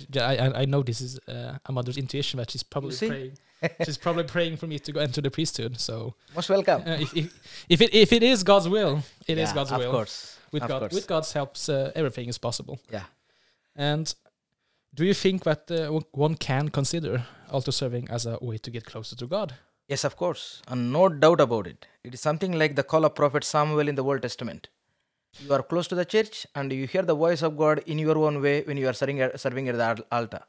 I 0.63 0.65
know 0.65 0.83
this 0.83 1.01
is 1.01 1.19
uh, 1.27 1.57
a 1.65 1.71
mother's 1.71 1.97
intuition 1.97 2.37
that 2.39 2.51
she's 2.51 2.63
probably 2.63 2.95
praying. 2.97 3.31
she's 3.85 3.97
probably 3.97 4.23
praying 4.23 4.57
for 4.57 4.67
me 4.67 4.79
to 4.79 4.91
go 4.91 4.99
enter 5.01 5.21
the 5.21 5.29
priesthood. 5.31 5.79
So 5.79 6.13
most 6.35 6.49
welcome 6.49 6.81
uh, 6.87 6.97
if, 7.05 7.15
if 7.15 7.27
if 7.69 7.81
it 7.81 7.93
if 7.93 8.11
it 8.13 8.23
is 8.23 8.43
God's 8.43 8.67
will, 8.67 9.03
it 9.27 9.37
is 9.37 9.49
Yeah, 9.49 9.55
God's 9.55 9.71
of 9.71 9.79
will. 9.79 9.91
course 9.91 10.37
With 10.51 10.63
of 10.63 10.69
God, 10.69 10.79
course. 10.79 10.93
with 10.93 11.07
God's 11.07 11.33
help, 11.33 11.51
uh, 11.69 11.91
everything 11.95 12.29
is 12.29 12.37
possible. 12.37 12.77
yeah 12.91 13.05
And 13.75 14.13
do 14.97 15.03
you 15.05 15.13
think 15.13 15.43
that 15.43 15.69
uh, 15.71 15.93
one- 15.93 16.05
one 16.27 16.35
can 16.35 16.69
consider 16.69 17.23
altar 17.51 17.71
serving 17.71 18.09
as 18.09 18.25
a 18.25 18.37
way 18.41 18.57
to 18.57 18.71
get 18.71 18.83
closer 18.85 19.15
to 19.15 19.27
God? 19.27 19.53
Yes, 19.89 20.03
of 20.03 20.15
course, 20.15 20.61
and 20.67 20.93
no 20.93 21.09
doubt 21.09 21.41
about 21.41 21.65
it. 21.65 21.87
It 22.03 22.13
is 22.13 22.21
something 22.21 22.51
like 22.61 22.75
the 22.75 22.83
call 22.83 23.05
of 23.05 23.15
Prophet 23.15 23.43
Samuel 23.43 23.87
in 23.87 23.95
the 23.95 24.03
Old 24.03 24.21
Testament. 24.21 24.67
You 25.39 25.51
are 25.51 25.63
close 25.63 25.87
to 25.87 25.95
the 25.95 26.05
church 26.05 26.45
and 26.53 26.71
you 26.71 26.85
hear 26.85 27.01
the 27.01 27.15
voice 27.15 27.41
of 27.41 27.57
God 27.57 27.81
in 27.87 27.97
your 27.97 28.15
own 28.19 28.39
way 28.39 28.61
when 28.67 28.77
you 28.77 28.87
are 28.87 28.93
serving 28.93 29.19
at, 29.19 29.39
serving 29.39 29.67
at 29.67 29.77
the 29.77 30.05
altar, 30.11 30.41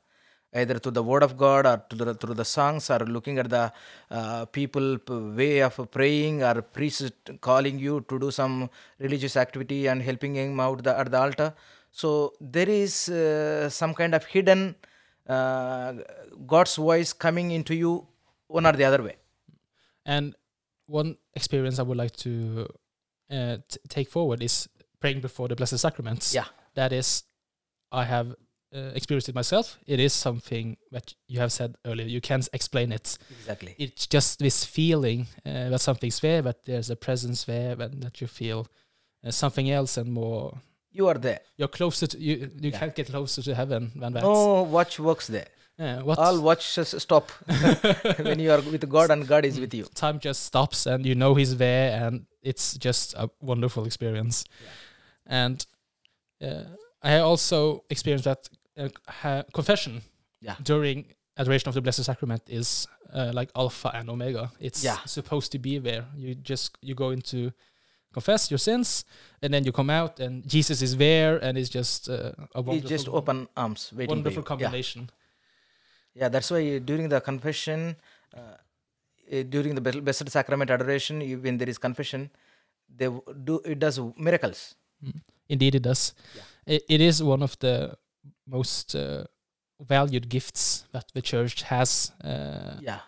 either 0.54 0.78
through 0.78 0.92
the 0.92 1.02
word 1.02 1.22
of 1.22 1.38
God 1.38 1.64
or 1.64 1.82
the, 1.88 2.12
through 2.14 2.34
the 2.34 2.44
songs 2.44 2.90
or 2.90 2.98
looking 2.98 3.38
at 3.38 3.48
the 3.48 3.72
uh, 4.10 4.44
people 4.44 4.98
way 5.08 5.62
of 5.62 5.90
praying 5.90 6.42
or 6.42 6.60
priest 6.60 7.10
calling 7.40 7.78
you 7.78 8.04
to 8.10 8.18
do 8.18 8.30
some 8.30 8.68
religious 8.98 9.38
activity 9.38 9.86
and 9.86 10.02
helping 10.02 10.34
him 10.34 10.60
out 10.60 10.84
the, 10.84 10.98
at 10.98 11.10
the 11.10 11.18
altar. 11.18 11.54
So 11.90 12.34
there 12.42 12.68
is 12.68 13.08
uh, 13.08 13.70
some 13.70 13.94
kind 13.94 14.14
of 14.14 14.26
hidden 14.26 14.74
uh, 15.26 15.94
God's 16.46 16.76
voice 16.76 17.14
coming 17.14 17.52
into 17.52 17.74
you 17.74 18.06
one 18.48 18.66
or 18.66 18.72
the 18.72 18.84
other 18.84 19.02
way. 19.02 19.16
And 20.04 20.34
one 20.86 21.16
experience 21.34 21.78
I 21.78 21.82
would 21.82 21.96
like 21.98 22.16
to 22.18 22.66
uh, 23.30 23.56
t- 23.68 23.78
take 23.88 24.08
forward 24.10 24.42
is 24.42 24.68
praying 25.00 25.20
before 25.20 25.48
the 25.48 25.56
Blessed 25.56 25.78
Sacraments. 25.78 26.34
Yeah. 26.34 26.44
That 26.74 26.92
is, 26.92 27.24
I 27.92 28.04
have 28.04 28.34
uh, 28.74 28.90
experienced 28.94 29.28
it 29.28 29.34
myself. 29.34 29.78
It 29.86 29.98
is 30.00 30.12
something 30.12 30.76
that 30.92 31.14
you 31.28 31.40
have 31.40 31.52
said 31.52 31.74
earlier. 31.84 32.06
You 32.06 32.20
can't 32.20 32.48
explain 32.52 32.92
it. 32.92 33.18
Exactly. 33.40 33.74
It's 33.78 34.06
just 34.06 34.38
this 34.38 34.64
feeling 34.64 35.26
uh, 35.44 35.70
that 35.70 35.80
something's 35.80 36.20
there, 36.20 36.42
that 36.42 36.64
there's 36.64 36.90
a 36.90 36.96
presence 36.96 37.44
there, 37.44 37.80
and 37.80 38.02
that 38.02 38.20
you 38.20 38.26
feel 38.26 38.66
uh, 39.24 39.30
something 39.30 39.70
else 39.70 39.96
and 39.96 40.12
more. 40.12 40.60
You 40.92 41.08
are 41.08 41.14
there. 41.18 41.40
You're 41.56 41.68
closer 41.68 42.06
to 42.08 42.18
you. 42.18 42.50
You 42.60 42.70
Yeah. 42.70 42.78
can't 42.78 42.94
get 42.94 43.08
closer 43.08 43.42
to 43.42 43.54
heaven 43.54 43.92
than 43.96 44.12
that. 44.14 44.22
No 44.22 44.62
watch 44.62 44.98
works 44.98 45.26
there. 45.28 45.46
Yeah, 45.80 46.02
All 46.18 46.40
watches 46.42 46.94
stop 46.98 47.30
when 48.28 48.38
you 48.38 48.50
are 48.52 48.60
with 48.60 48.86
God 48.88 49.10
and 49.10 49.26
God 49.26 49.44
is 49.46 49.58
with 49.58 49.72
you. 49.74 49.84
time 49.94 50.18
just 50.20 50.44
stops 50.44 50.86
and 50.86 51.06
you 51.06 51.14
know 51.14 51.34
he's 51.34 51.56
there 51.56 52.04
and 52.06 52.26
it's 52.42 52.76
just 52.86 53.14
a 53.14 53.30
wonderful 53.40 53.84
experience 53.86 54.44
and 55.26 55.66
uh, 56.42 56.64
i 57.02 57.18
also 57.18 57.84
experienced 57.88 58.24
that 58.24 58.48
uh, 59.24 59.42
confession 59.54 60.02
Yeah. 60.42 60.56
during 60.62 61.04
adoration 61.36 61.68
of 61.68 61.74
the 61.74 61.80
Blessed 61.80 62.04
Sacrament 62.04 62.42
is 62.48 62.86
uh, 63.14 63.30
like 63.34 63.50
Alpha 63.54 63.90
and 63.94 64.08
Omega. 64.10 64.50
It's 64.60 64.82
Yeah. 64.84 64.98
supposed 65.06 65.52
to 65.52 65.58
be 65.58 65.78
there. 65.78 66.04
You 66.16 66.34
just 66.34 66.76
you 66.82 66.94
go 66.94 67.10
into 67.10 67.52
confess 68.12 68.50
your 68.50 68.58
sins, 68.58 69.04
and 69.42 69.52
then 69.54 69.64
you 69.64 69.72
come 69.72 69.90
out, 70.00 70.20
and 70.20 70.42
Jesus 70.54 70.82
is 70.82 70.96
there, 70.96 71.38
and 71.44 71.56
it's 71.58 71.68
just 71.68 72.08
uh, 72.08 72.32
a 72.54 72.62
He 72.62 72.68
wonderful, 72.68 72.88
just 72.96 73.08
open 73.08 73.48
arms, 73.56 73.92
waiting 73.94 74.08
wonderful 74.16 74.42
for 74.42 74.54
you. 74.54 74.58
Yeah. 74.60 74.66
combination. 74.66 75.10
Yeah, 76.14 76.28
that's 76.28 76.50
why 76.50 76.78
during 76.78 77.08
the 77.08 77.20
confession, 77.20 77.96
uh, 78.36 78.56
eh, 79.30 79.44
during 79.44 79.74
the 79.74 79.80
Blessed 79.80 80.04
Blessed 80.04 80.28
Sacrament 80.30 80.70
adoration, 80.70 81.20
you, 81.20 81.38
when 81.38 81.58
there 81.58 81.68
is 81.68 81.78
confession, 81.78 82.30
they 82.88 83.06
w- 83.06 83.22
do 83.44 83.60
it 83.64 83.78
does 83.78 84.00
miracles. 84.16 84.74
Indeed, 85.48 85.74
it 85.76 85.82
does. 85.82 86.14
It, 86.66 86.82
it 86.88 87.00
is 87.00 87.22
one 87.22 87.42
of 87.42 87.58
the 87.60 87.96
most 88.46 88.94
uh, 88.94 89.24
valued 89.80 90.28
gifts 90.28 90.84
that 90.92 91.06
the 91.14 91.22
church 91.22 91.62
has. 91.62 92.12
Uh, 92.22 92.74
Yeah, 92.80 93.00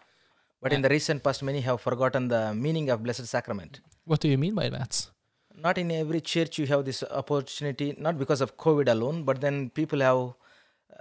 but 0.60 0.72
in 0.72 0.82
the 0.82 0.88
recent 0.88 1.22
past, 1.22 1.42
many 1.42 1.60
have 1.60 1.80
forgotten 1.80 2.28
the 2.28 2.54
meaning 2.54 2.88
of 2.90 3.02
Blessed 3.02 3.26
Sacrament. 3.26 3.80
What 4.04 4.20
do 4.20 4.28
you 4.28 4.38
mean 4.38 4.54
by 4.54 4.68
that? 4.68 5.08
Not 5.54 5.76
in 5.78 5.90
every 5.90 6.20
church 6.20 6.58
you 6.58 6.66
have 6.66 6.84
this 6.84 7.02
opportunity, 7.02 7.94
not 7.98 8.18
because 8.18 8.40
of 8.40 8.56
COVID 8.56 8.88
alone, 8.88 9.22
but 9.24 9.40
then 9.40 9.70
people 9.70 10.00
have 10.00 10.34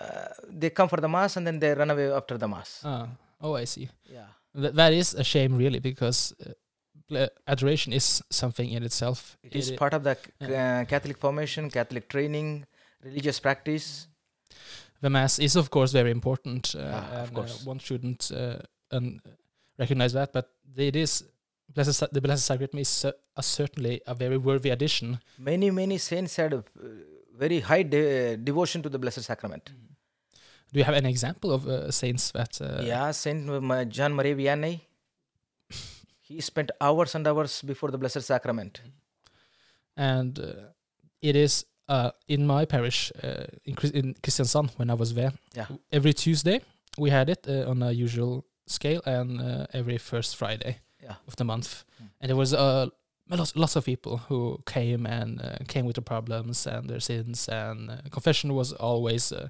uh, 0.01 0.27
they 0.61 0.69
come 0.69 0.89
for 0.89 0.99
the 1.01 1.07
mass 1.17 1.37
and 1.37 1.45
then 1.47 1.59
they 1.59 1.73
run 1.81 1.89
away 1.91 2.07
after 2.19 2.37
the 2.37 2.47
mass. 2.47 2.81
Ah, 2.83 3.07
oh, 3.41 3.53
I 3.63 3.65
see. 3.65 3.87
Yeah, 4.17 4.27
Th- 4.61 4.73
that 4.79 4.91
is 5.01 5.13
a 5.13 5.23
shame, 5.23 5.51
really, 5.63 5.79
because 5.79 6.19
uh, 6.45 7.27
adoration 7.47 7.93
is 7.93 8.21
something 8.29 8.69
in 8.75 8.83
itself. 8.83 9.37
it 9.43 9.55
is 9.55 9.71
i- 9.71 9.75
part 9.75 9.93
of 9.93 10.03
the 10.03 10.15
uh, 10.41 10.85
Catholic 10.93 11.17
formation, 11.17 11.69
Catholic 11.69 12.07
training, 12.09 12.65
religious 13.03 13.39
practice. 13.39 14.07
the 15.01 15.09
mass 15.09 15.39
is, 15.39 15.55
of 15.55 15.69
course, 15.69 15.91
very 16.01 16.11
important, 16.11 16.75
uh, 16.75 16.81
Ah, 16.93 17.21
of 17.23 17.29
uh, 17.31 17.35
course. 17.35 17.65
one 17.65 17.79
shouldn't 17.79 18.31
uh, 18.31 18.57
un- 18.97 19.19
recognize 19.79 20.13
that. 20.13 20.31
But 20.33 20.45
it 20.77 20.95
is 20.95 21.23
blessed, 21.73 22.03
the 22.13 22.21
Blessed 22.21 22.45
Sacrament 22.45 22.79
is 22.79 23.05
a 23.35 23.43
certainly 23.43 24.01
a 24.05 24.13
very 24.13 24.37
worthy 24.37 24.69
addition. 24.69 25.17
Many, 25.39 25.71
many 25.71 25.97
saints 25.97 26.35
had 26.37 26.53
a 26.53 26.57
uh, 26.57 26.63
very 27.43 27.59
high 27.61 27.83
de- 27.83 28.37
devotion 28.37 28.81
to 28.83 28.89
the 28.89 28.99
Blessed 28.99 29.23
Sacrament. 29.23 29.71
Do 30.73 30.79
you 30.79 30.85
have 30.85 30.95
an 30.95 31.05
example 31.05 31.51
of 31.51 31.67
uh, 31.67 31.91
saints 31.91 32.31
that? 32.31 32.59
Uh, 32.61 32.81
yeah, 32.83 33.11
Saint 33.11 33.45
John 33.89 34.13
Maria 34.13 34.35
Vianney. 34.35 34.81
he 36.21 36.41
spent 36.41 36.71
hours 36.79 37.15
and 37.15 37.27
hours 37.27 37.61
before 37.61 37.91
the 37.91 37.97
Blessed 37.97 38.21
Sacrament. 38.21 38.81
and 39.97 40.39
uh, 40.39 40.53
it 41.21 41.35
is 41.35 41.65
uh, 41.89 42.11
in 42.27 42.47
my 42.47 42.65
parish 42.65 43.11
uh, 43.23 43.45
in, 43.65 43.75
in 43.93 44.13
Kristiansand 44.23 44.69
when 44.77 44.89
I 44.89 44.93
was 44.93 45.13
there. 45.13 45.33
Yeah. 45.55 45.67
Every 45.91 46.13
Tuesday 46.13 46.61
we 46.97 47.09
had 47.09 47.29
it 47.29 47.45
uh, 47.47 47.69
on 47.69 47.83
a 47.83 47.91
usual 47.91 48.45
scale, 48.67 49.01
and 49.05 49.41
uh, 49.41 49.65
every 49.73 49.97
first 49.97 50.35
Friday 50.35 50.77
Yeah. 51.03 51.15
of 51.27 51.35
the 51.35 51.43
month. 51.43 51.83
Mm. 52.01 52.07
And 52.21 52.29
there 52.29 52.37
was 52.37 52.53
uh, 52.53 52.87
lots, 53.29 53.55
lots 53.55 53.75
of 53.75 53.83
people 53.85 54.17
who 54.29 54.59
came 54.65 55.05
and 55.05 55.41
uh, 55.41 55.57
came 55.67 55.85
with 55.85 55.95
their 55.95 56.03
problems 56.03 56.67
and 56.67 56.89
their 56.89 56.99
sins, 57.01 57.49
and 57.49 57.89
uh, 57.91 57.95
confession 58.11 58.53
was 58.53 58.71
always 58.73 59.31
uh, 59.31 59.49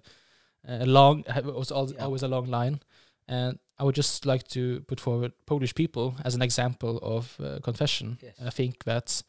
a 0.67 0.85
long 0.85 1.23
it 1.37 1.45
was 1.45 1.71
al- 1.71 1.91
Yeah. 1.93 2.05
always 2.05 2.23
a 2.23 2.27
long 2.27 2.45
line. 2.49 2.79
And 3.27 3.59
I 3.79 3.83
would 3.83 3.95
just 3.97 4.25
like 4.25 4.43
to 4.49 4.81
put 4.87 4.99
forward 4.99 5.31
Polish 5.45 5.73
people 5.73 6.13
as 6.25 6.35
an 6.35 6.41
example 6.41 6.97
of 7.01 7.37
uh, 7.39 7.59
confession. 7.63 8.17
Yes. 8.21 8.35
I 8.45 8.49
think 8.49 8.83
that 8.83 9.23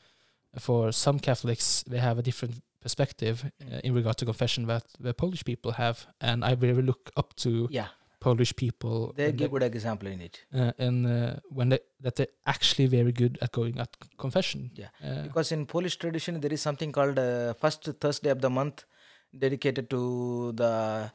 for 0.59 0.93
some 0.93 1.19
Catholics, 1.21 1.85
they 1.89 1.99
have 2.01 2.19
a 2.19 2.23
different 2.23 2.63
perspective 2.81 3.45
uh, 3.63 3.81
in 3.85 3.95
regard 3.95 4.17
to 4.19 4.25
confession 4.25 4.67
that 4.67 4.85
the 5.01 5.15
Polish 5.15 5.45
people 5.45 5.73
have, 5.73 6.07
and 6.21 6.45
I 6.45 6.55
really 6.61 6.83
look 6.83 7.11
up 7.17 7.35
to 7.37 7.69
Yeah, 7.71 7.87
Polish 8.21 8.55
people. 8.57 9.13
they 9.17 9.33
give 9.33 9.51
good 9.51 9.63
example 9.63 10.09
in 10.09 10.21
it. 10.21 10.45
uh, 10.55 10.73
and 10.79 11.07
uh, 11.07 11.37
when 11.55 11.69
they, 11.71 11.79
that 12.01 12.17
they're 12.17 12.27
actually 12.45 12.87
very 12.89 13.13
good 13.13 13.39
at 13.41 13.53
going 13.53 13.79
at 13.79 13.89
confession. 14.19 14.71
Yeah. 14.75 14.89
Uh, 15.03 15.23
Because 15.23 15.53
in 15.55 15.67
Polish 15.67 15.97
tradition, 15.97 16.41
there 16.41 16.53
is 16.53 16.61
something 16.61 16.93
called 16.93 17.19
uh, 17.19 17.55
first 17.55 17.85
Thursday 18.01 18.31
of 18.31 18.41
the 18.41 18.51
month, 18.51 18.85
dedicated 19.37 19.89
to 19.91 20.53
the 20.53 21.11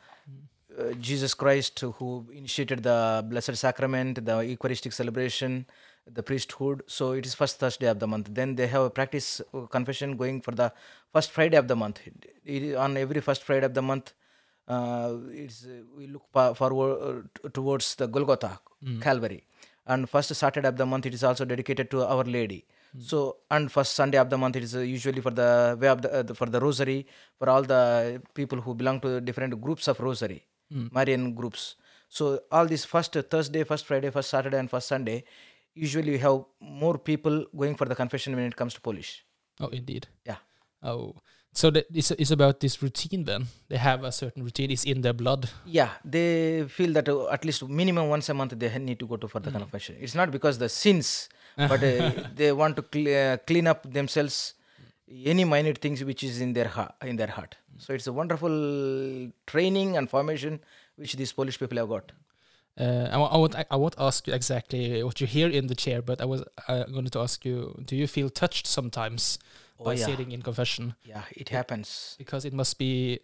uh, 0.77 0.93
Jesus 0.99 1.33
Christ 1.33 1.79
who 1.79 2.25
initiated 2.33 2.83
the 2.83 3.25
Blessed 3.27 3.55
Sacrament, 3.55 4.23
the 4.25 4.39
Eucharistic 4.39 4.93
celebration, 4.93 5.65
the 6.11 6.23
priesthood. 6.23 6.83
So 6.87 7.11
it 7.13 7.25
is 7.25 7.33
first 7.33 7.59
Thursday 7.59 7.87
of 7.87 7.99
the 7.99 8.07
month. 8.07 8.29
Then 8.31 8.55
they 8.55 8.67
have 8.67 8.83
a 8.83 8.89
practice 8.89 9.41
uh, 9.53 9.61
confession 9.61 10.17
going 10.17 10.41
for 10.41 10.51
the 10.51 10.71
first 11.11 11.31
Friday 11.31 11.57
of 11.57 11.67
the 11.67 11.75
month. 11.75 12.01
It 12.45 12.63
is 12.63 12.75
on 12.75 12.97
every 12.97 13.21
first 13.21 13.43
Friday 13.43 13.65
of 13.65 13.73
the 13.73 13.81
month. 13.81 14.13
Uh, 14.67 15.13
it's 15.31 15.65
uh, 15.65 15.83
we 15.97 16.07
look 16.07 16.23
forward 16.55 17.27
uh, 17.43 17.49
towards 17.49 17.95
the 17.95 18.07
Golgotha, 18.07 18.59
Calvary, 18.99 19.45
and 19.85 20.09
first 20.09 20.33
Saturday 20.35 20.67
of 20.67 20.75
the 20.75 20.85
month 20.85 21.05
it 21.05 21.13
is 21.13 21.23
also 21.23 21.45
dedicated 21.45 21.89
to 21.91 22.03
Our 22.05 22.25
Lady. 22.25 22.65
So 22.99 23.37
and 23.51 23.71
first 23.71 23.93
Sunday 23.93 24.17
of 24.17 24.29
the 24.29 24.37
month 24.37 24.55
it 24.55 24.63
is 24.63 24.75
uh, 24.75 24.79
usually 24.79 25.21
for 25.21 25.31
the 25.31 25.77
way 25.79 25.87
of 25.87 26.01
the, 26.01 26.13
uh, 26.13 26.23
the 26.23 26.33
for 26.33 26.47
the 26.47 26.59
Rosary 26.59 27.05
for 27.37 27.49
all 27.49 27.61
the 27.61 28.21
people 28.33 28.59
who 28.61 28.73
belong 28.73 28.99
to 29.01 29.21
different 29.21 29.59
groups 29.61 29.87
of 29.87 29.99
Rosary, 29.99 30.45
Marian 30.69 31.33
groups. 31.35 31.75
So 32.09 32.39
all 32.51 32.65
these 32.65 32.85
first 32.85 33.13
Thursday, 33.13 33.63
first 33.63 33.85
Friday, 33.85 34.09
first 34.09 34.29
Saturday, 34.29 34.57
and 34.57 34.69
first 34.69 34.87
Sunday, 34.87 35.23
usually 35.75 36.11
we 36.11 36.17
have 36.19 36.45
more 36.61 36.97
people 36.97 37.45
going 37.55 37.75
for 37.75 37.85
the 37.85 37.95
confession 37.95 38.35
when 38.35 38.45
it 38.45 38.55
comes 38.55 38.73
to 38.73 38.81
Polish. 38.81 39.23
oh, 39.59 39.67
indeed. 39.67 40.07
Yeah. 40.25 40.37
Oh, 40.83 41.15
so 41.57 41.71
that 41.71 41.87
it's, 41.91 42.11
it's 42.11 42.29
about 42.29 42.59
this 42.59 42.83
routine 42.83 43.23
then. 43.23 43.47
They 43.67 43.77
have 43.77 44.03
a 44.03 44.11
certain 44.11 44.43
routine. 44.43 44.69
It's 44.69 44.83
in 44.83 45.01
their 45.01 45.13
blood. 45.13 45.49
Yeah, 45.65 45.89
they 46.05 46.65
feel 46.69 46.93
that 46.93 47.09
uh, 47.09 47.29
at 47.29 47.43
least 47.45 47.67
minimum 47.67 48.09
once 48.09 48.29
a 48.29 48.35
month 48.35 48.53
they 48.55 48.69
need 48.77 48.99
to 48.99 49.07
go 49.07 49.17
to 49.17 49.27
for 49.27 49.39
the 49.39 49.49
confession. 49.49 49.95
It's 49.99 50.13
not 50.13 50.29
because 50.29 50.59
the 50.59 50.69
sins, 50.69 51.29
but 51.57 51.83
uh, 51.83 52.11
they 52.35 52.51
want 52.51 52.75
to 52.75 52.83
cle- 52.83 53.15
uh, 53.21 53.37
clean 53.37 53.65
up 53.65 53.91
themselves 53.91 54.53
any 55.25 55.45
minute 55.45 55.79
things 55.79 56.03
which 56.03 56.23
is 56.23 56.41
in 56.41 56.53
their 56.53 56.67
heart. 56.67 56.93
In 57.01 57.15
their 57.15 57.33
heart. 57.37 57.55
So 57.79 57.93
it's 57.93 58.05
a 58.05 58.13
wonderful 58.13 59.31
training 59.47 59.97
and 59.97 60.07
formation 60.07 60.59
which 60.95 61.13
these 61.13 61.33
Polish 61.33 61.57
people 61.57 61.79
have 61.79 61.89
got. 61.89 62.11
Uh, 62.79 63.09
I, 63.11 63.17
I 63.17 63.37
won't. 63.37 63.55
I, 63.55 63.65
I 63.71 63.75
won't 63.77 63.95
ask 63.97 64.27
you 64.27 64.33
exactly 64.35 65.01
what 65.01 65.19
you 65.19 65.25
hear 65.25 65.49
in 65.49 65.65
the 65.65 65.73
chair, 65.73 66.03
but 66.03 66.21
I 66.21 66.25
was 66.25 66.43
uh, 66.67 66.83
going 66.83 67.07
to 67.07 67.19
ask 67.19 67.43
you: 67.43 67.81
Do 67.83 67.95
you 67.95 68.05
feel 68.05 68.29
touched 68.29 68.67
sometimes 68.67 69.39
Oh, 69.79 69.83
by 69.85 69.93
yeah. 69.93 70.05
sitting 70.05 70.31
in 70.31 70.41
confession? 70.41 70.95
Yeah, 71.03 71.23
it 71.31 71.49
happens. 71.49 72.15
Because 72.17 72.45
it 72.45 72.53
must 72.53 72.77
be 72.79 73.19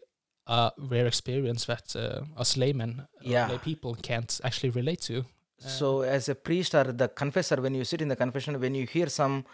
a 0.48 0.72
rare 0.78 1.08
experience 1.08 1.66
that 1.66 1.96
uh, 1.96 2.22
us 2.40 2.58
laymen, 2.58 3.08
Yeah. 3.22 3.48
lay 3.50 3.58
people, 3.58 3.96
can't 3.96 4.40
actually 4.44 4.70
relate 4.70 5.02
to. 5.02 5.26
So, 5.58 6.02
as 6.02 6.28
a 6.30 6.36
priest 6.36 6.76
or 6.76 6.92
the 6.92 7.08
confessor, 7.08 7.62
when 7.62 7.74
you 7.74 7.86
sit 7.86 8.02
in 8.02 8.10
the 8.10 8.16
confession, 8.18 8.60
when 8.60 8.76
you 8.76 8.86
hear 8.86 9.08
some 9.08 9.46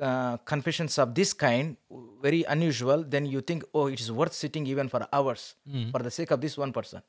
uh, 0.00 0.36
confessions 0.38 0.98
of 0.98 1.14
this 1.14 1.32
kind, 1.32 1.76
very 2.20 2.44
unusual, 2.44 3.02
then 3.02 3.24
you 3.26 3.40
think, 3.40 3.64
oh, 3.74 3.86
it 3.86 4.00
is 4.00 4.12
worth 4.12 4.32
sitting 4.34 4.66
even 4.66 4.88
for 4.88 5.06
hours 5.12 5.54
Mm. 5.68 5.90
for 5.90 6.00
the 6.02 6.10
sake 6.10 6.30
of 6.30 6.40
this 6.40 6.56
one 6.58 6.72
person. 6.72 7.02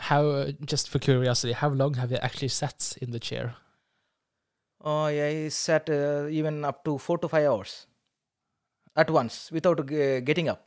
How, 0.00 0.26
uh, 0.28 0.52
just 0.64 0.88
for 0.90 0.98
curiosity, 0.98 1.52
how 1.52 1.68
long 1.70 1.94
have 1.94 2.10
you 2.10 2.18
actually 2.18 2.48
sat 2.48 2.96
in 3.00 3.10
the 3.10 3.20
chair? 3.20 3.54
Oh, 4.80 5.06
yeah, 5.08 5.26
I 5.26 5.48
sat 5.48 5.90
uh, 5.90 6.26
even 6.30 6.64
up 6.64 6.84
to 6.84 6.98
four 6.98 7.18
to 7.18 7.28
five 7.28 7.46
hours 7.46 7.86
at 9.02 9.10
once 9.10 9.50
without 9.56 9.78
uh, 9.80 10.20
getting 10.28 10.48
up. 10.52 10.64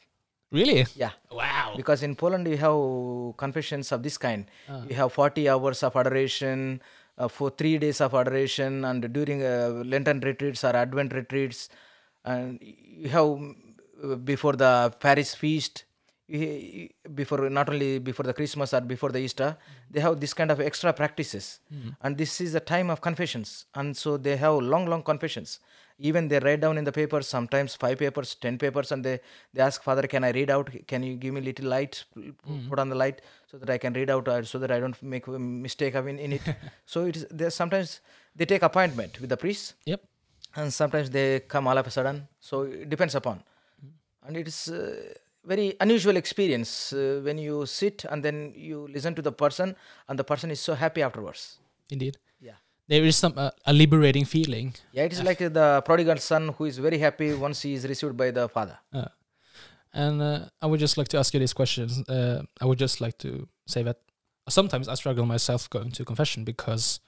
Really? 0.51 0.85
Yeah, 0.95 1.11
Wow. 1.31 1.73
because 1.77 2.01
in 2.03 2.15
Poland 2.21 2.47
you 2.53 2.57
have 2.65 3.37
confessions 3.37 3.91
of 3.95 4.03
this 4.03 4.17
kind. 4.17 4.49
Ah. 4.69 4.81
You 4.89 4.95
have 4.95 5.13
40 5.13 5.47
hours 5.49 5.81
of 5.83 5.95
adoration 5.95 6.81
uh, 7.17 7.27
for 7.29 7.49
three 7.51 7.77
days 7.77 8.01
of 8.01 8.13
adoration, 8.13 8.83
and 8.89 9.07
during 9.13 9.43
uh, 9.43 9.83
Lenten 9.93 10.19
retreats 10.19 10.63
or 10.63 10.75
Advent 10.75 11.13
retreats, 11.13 11.69
and 12.25 12.59
you 13.03 13.09
have 13.09 13.29
uh, 14.03 14.15
before 14.31 14.53
the 14.65 14.73
Paris 14.99 15.33
feast. 15.35 15.85
You- 16.39 16.89
Before 17.19 17.49
not 17.49 17.67
only 17.69 17.99
before 17.99 18.25
the 18.29 18.33
Christmas 18.33 18.73
or 18.73 18.81
before 18.81 19.11
the 19.11 19.19
Easter, 19.19 19.49
they 19.89 19.99
have 19.99 20.19
this 20.19 20.33
kind 20.33 20.51
of 20.51 20.59
extra 20.59 20.91
practices, 20.93 21.59
and 22.01 22.17
this 22.17 22.39
is 22.45 22.53
the 22.53 22.59
time 22.73 22.89
of 22.93 23.01
confessions, 23.01 23.65
and 23.75 23.95
so 23.97 24.17
they 24.17 24.35
have 24.37 24.55
long, 24.73 24.85
long 24.85 25.03
confessions. 25.03 25.59
Even 26.09 26.27
they 26.29 26.39
write 26.39 26.61
down 26.61 26.77
in 26.79 26.85
the 26.89 26.91
papers, 26.91 27.27
sometimes 27.27 27.75
five 27.75 27.97
papers, 28.03 28.29
ten 28.45 28.57
papers, 28.57 28.91
and 28.91 29.03
they, 29.05 29.19
they 29.53 29.61
ask 29.61 29.83
Father, 29.83 30.07
"Can 30.13 30.23
I 30.23 30.31
read 30.31 30.49
out? 30.49 30.69
Can 30.87 31.03
you 31.03 31.15
give 31.15 31.33
me 31.35 31.41
little 31.41 31.67
light? 31.67 32.05
p- 32.15 32.31
Put 32.69 32.79
on 32.79 32.89
the 32.89 32.95
light 32.95 33.21
so 33.51 33.57
that 33.59 33.69
I 33.69 33.77
can 33.77 33.93
read 33.93 34.09
out, 34.09 34.27
uh, 34.27 34.41
so 34.43 34.57
that 34.57 34.71
I 34.71 34.79
don't 34.79 34.99
make 35.03 35.27
a 35.27 35.37
mistake 35.37 35.93
in, 35.95 36.17
in 36.17 36.31
it." 36.33 36.41
so 36.93 37.05
it 37.05 37.15
is. 37.17 37.25
There 37.29 37.51
sometimes 37.51 37.99
they 38.35 38.45
take 38.45 38.63
appointment 38.63 39.19
with 39.21 39.29
the 39.29 39.37
priest, 39.37 39.75
Yep. 39.85 40.01
and 40.55 40.73
sometimes 40.73 41.09
they 41.11 41.41
come 41.41 41.67
all 41.67 41.77
of 41.77 41.85
a 41.85 41.91
sudden. 41.91 42.27
So 42.39 42.61
it 42.63 42.89
depends 42.89 43.13
upon, 43.13 43.43
and 44.25 44.37
it 44.37 44.47
is 44.47 44.59
uh, 44.69 44.95
very 45.45 45.75
unusual 45.79 46.17
experience 46.17 46.93
uh, 46.93 47.21
when 47.23 47.37
you 47.37 47.65
sit 47.65 48.05
and 48.05 48.23
then 48.23 48.53
you 48.55 48.87
listen 48.91 49.15
to 49.15 49.21
the 49.21 49.31
person, 49.31 49.75
and 50.07 50.19
the 50.19 50.23
person 50.23 50.51
is 50.51 50.59
so 50.59 50.75
happy 50.75 51.01
afterwards. 51.01 51.59
Indeed. 51.89 52.17
Yeah. 52.39 52.55
There 52.87 53.03
is 53.03 53.15
some 53.15 53.33
uh, 53.37 53.51
a 53.65 53.73
liberating 53.73 54.25
feeling. 54.25 54.73
Yeah, 54.91 55.03
it 55.03 55.13
is 55.13 55.23
like 55.23 55.39
the 55.39 55.81
prodigal 55.85 56.17
son 56.17 56.49
who 56.57 56.65
is 56.65 56.77
very 56.77 56.97
happy 56.97 57.33
once 57.33 57.61
he 57.61 57.73
is 57.73 57.87
received 57.87 58.17
by 58.17 58.31
the 58.31 58.47
father. 58.49 58.77
Uh, 58.93 59.05
and 59.93 60.21
uh, 60.21 60.45
I 60.61 60.67
would 60.67 60.79
just 60.79 60.97
like 60.97 61.07
to 61.09 61.17
ask 61.17 61.33
you 61.33 61.39
these 61.39 61.53
questions. 61.53 62.07
Uh, 62.07 62.43
I 62.59 62.65
would 62.65 62.79
just 62.79 63.01
like 63.01 63.17
to 63.19 63.47
say 63.67 63.83
that 63.83 63.97
sometimes 64.47 64.87
I 64.87 64.95
struggle 64.95 65.25
myself 65.25 65.69
going 65.69 65.91
to 65.91 66.05
confession 66.05 66.43
because 66.43 66.99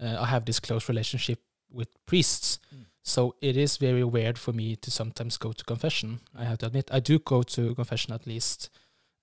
uh, 0.00 0.16
I 0.20 0.26
have 0.26 0.44
this 0.44 0.60
close 0.60 0.88
relationship 0.88 1.40
with 1.72 1.88
priests. 2.06 2.58
Mm. 2.74 2.86
So 3.02 3.34
it 3.40 3.56
is 3.56 3.76
very 3.78 4.04
weird 4.04 4.38
for 4.38 4.52
me 4.52 4.76
to 4.76 4.90
sometimes 4.90 5.38
go 5.38 5.52
to 5.52 5.64
confession. 5.64 6.20
I 6.36 6.44
have 6.44 6.58
to 6.58 6.66
admit, 6.66 6.90
I 6.92 7.00
do 7.00 7.18
go 7.18 7.42
to 7.42 7.74
confession 7.74 8.12
at 8.14 8.26
least 8.26 8.70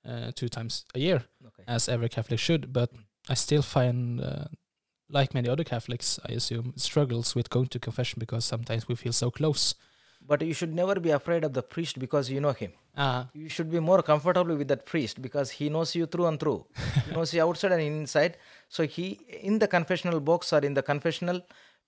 uh, 0.06 0.32
two 0.36 0.50
times 0.50 0.86
a 0.96 1.00
year, 1.00 1.24
Okay. 1.48 1.64
as 1.68 1.88
every 1.90 2.10
Catholic 2.10 2.40
should. 2.40 2.72
But 2.74 2.94
Mm. 2.94 3.04
I 3.30 3.36
still 3.36 3.62
find, 3.62 4.22
uh, 4.22 4.46
like 5.10 5.34
many 5.34 5.50
other 5.50 5.64
Catholics, 5.66 6.20
I 6.30 6.34
assume, 6.34 6.74
struggles 6.78 7.36
with 7.36 7.50
going 7.50 7.68
to 7.68 7.80
confession 7.80 8.20
because 8.20 8.46
sometimes 8.46 8.88
we 8.88 8.96
feel 8.96 9.14
so 9.14 9.30
close. 9.32 9.76
But 10.26 10.42
you 10.42 10.54
should 10.54 10.74
never 10.74 11.00
be 11.00 11.12
afraid 11.12 11.44
of 11.44 11.54
the 11.54 11.62
priest 11.62 12.00
because 12.00 12.30
you 12.30 12.42
know 12.42 12.52
him. 12.54 12.72
Ah, 12.98 13.30
You 13.34 13.48
should 13.50 13.70
be 13.72 13.80
more 13.80 14.02
comfortable 14.02 14.56
with 14.58 14.68
that 14.70 14.86
priest 14.86 15.22
because 15.22 15.52
he 15.52 15.70
knows 15.70 15.96
you 15.96 16.06
through 16.08 16.26
and 16.28 16.40
through. 16.40 16.66
he 17.06 17.12
knows 17.16 17.34
you 17.34 17.42
outside 17.44 17.72
and 17.74 17.82
inside. 17.82 18.38
So 18.70 18.84
he 18.88 19.20
in 19.44 19.60
the 19.60 19.68
confessional 19.68 20.20
box 20.20 20.52
or 20.52 20.60
in 20.66 20.74
the 20.74 20.82
confessional 20.84 21.42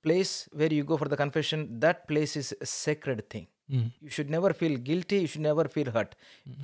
place 0.07 0.31
where 0.59 0.71
you 0.77 0.83
go 0.83 0.97
for 0.97 1.07
the 1.13 1.17
confession, 1.17 1.79
that 1.85 2.07
place 2.07 2.35
is 2.41 2.47
a 2.61 2.65
sacred 2.65 3.19
thing. 3.33 3.47
mm, 3.77 3.87
You 4.05 4.09
should 4.15 4.29
never 4.35 4.51
feel 4.61 4.75
guilty. 4.89 5.17
You 5.23 5.27
should 5.31 5.45
never 5.49 5.65
feel 5.75 5.89
hurt. 5.95 6.11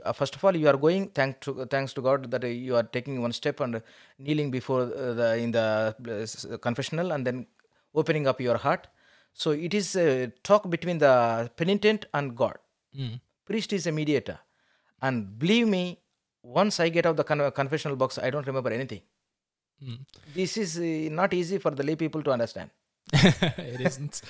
Uh, 0.03 0.13
first 0.19 0.35
of 0.37 0.43
all, 0.45 0.55
you 0.61 0.67
are 0.71 0.77
going. 0.85 1.03
Thank 1.19 1.39
to, 1.45 1.65
thanks 1.73 1.93
to 1.97 2.01
God 2.07 2.29
that 2.31 2.43
uh, 2.43 2.47
you 2.67 2.75
are 2.79 2.83
taking 2.97 3.21
one 3.25 3.33
step 3.39 3.59
and 3.65 3.75
uh, 3.79 3.81
kneeling 4.25 4.49
before 4.57 4.81
uh, 4.83 5.13
the 5.19 5.27
in 5.45 5.51
the 5.59 5.65
uh, 6.53 6.57
confessional 6.67 7.11
and 7.17 7.25
then 7.29 7.39
opening 8.03 8.25
up 8.31 8.39
your 8.47 8.57
heart. 8.67 8.87
So 9.43 9.51
it 9.67 9.73
is 9.81 9.87
a 10.05 10.07
talk 10.49 10.69
between 10.75 10.97
the 11.05 11.13
penitent 11.61 12.05
and 12.13 12.35
God. 12.43 12.57
mm, 13.03 13.13
Priest 13.49 13.71
is 13.77 13.85
a 13.91 13.91
mediator, 13.99 14.37
and 15.07 15.37
believe 15.43 15.67
me, 15.77 15.83
once 16.61 16.75
I 16.85 16.87
get 16.95 17.05
out 17.05 17.11
of 17.15 17.17
the 17.21 17.27
con- 17.31 17.51
confessional 17.59 17.97
box, 18.03 18.17
I 18.27 18.29
don't 18.33 18.47
remember 18.51 18.71
anything. 18.77 19.01
mm. 19.83 19.99
This 20.37 20.57
is 20.63 20.71
uh, 20.79 21.13
not 21.19 21.33
easy 21.39 21.57
for 21.65 21.71
the 21.79 21.83
lay 21.89 21.95
people 22.03 22.23
to 22.27 22.31
understand. 22.37 22.69
it 23.57 23.81
isn't. 23.81 24.21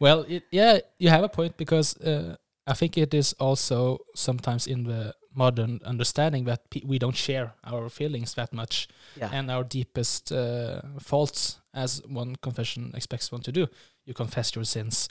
Well, 0.00 0.24
it, 0.28 0.44
yeah, 0.50 0.78
you 0.98 1.08
have 1.10 1.24
a 1.24 1.28
point 1.28 1.56
because 1.56 1.96
uh, 2.00 2.36
I 2.66 2.74
think 2.74 2.96
it 2.96 3.14
is 3.14 3.34
also 3.38 3.98
sometimes 4.14 4.66
in 4.66 4.84
the 4.84 5.14
modern 5.34 5.80
understanding 5.84 6.44
that 6.44 6.60
we 6.84 6.98
don't 6.98 7.16
share 7.16 7.54
our 7.64 7.88
feelings 7.88 8.34
that 8.34 8.52
much 8.52 8.88
Yeah. 9.16 9.30
and 9.32 9.50
our 9.50 9.64
deepest 9.64 10.32
uh, 10.32 10.80
faults, 11.00 11.60
as 11.74 12.02
one 12.06 12.36
confession 12.36 12.92
expects 12.94 13.32
one 13.32 13.42
to 13.42 13.52
do. 13.52 13.66
You 14.06 14.14
confess 14.14 14.54
your 14.54 14.64
sins, 14.64 15.08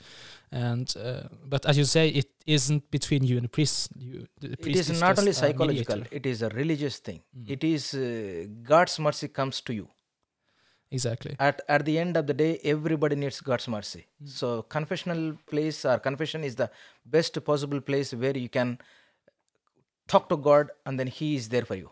and 0.52 0.88
uh, 0.96 1.28
but 1.44 1.66
as 1.66 1.76
you 1.76 1.84
say, 1.84 2.08
it 2.08 2.28
isn't 2.46 2.90
between 2.90 3.24
you 3.24 3.36
and 3.36 3.44
the 3.44 3.48
priest. 3.48 3.90
You, 3.98 4.26
the 4.40 4.52
it 4.52 4.62
priest 4.62 4.90
is, 4.90 5.00
not 5.00 5.18
only 5.18 5.32
psychological; 5.32 6.02
it 6.10 6.24
is 6.26 6.42
a 6.42 6.48
religious 6.50 7.00
thing. 7.00 7.20
Mm. 7.36 7.50
It 7.50 7.64
is 7.64 7.94
uh, 7.94 8.46
God's 8.62 8.98
mercy 9.00 9.28
comes 9.28 9.60
to 9.62 9.74
you. 9.74 9.88
Exactly. 10.96 11.32
at 11.48 11.60
at 11.76 11.82
the 11.88 11.94
end 12.04 12.16
of 12.20 12.24
the 12.30 12.36
day 12.42 12.50
everybody 12.74 13.16
needs 13.22 13.38
god's 13.50 13.68
mercy 13.76 14.02
Mm. 14.06 14.28
so 14.38 14.48
confessional 14.76 15.22
place 15.52 15.78
or 15.92 15.96
confession 16.08 16.44
is 16.50 16.54
the 16.62 16.68
best 17.16 17.38
possible 17.50 17.80
place 17.90 18.10
where 18.24 18.36
you 18.44 18.50
can 18.58 18.70
talk 20.14 20.24
to 20.32 20.36
god 20.48 20.70
and 20.86 21.00
then 21.02 21.10
he 21.18 21.28
is 21.40 21.48
there 21.56 21.66
for 21.72 21.78
you 21.82 21.90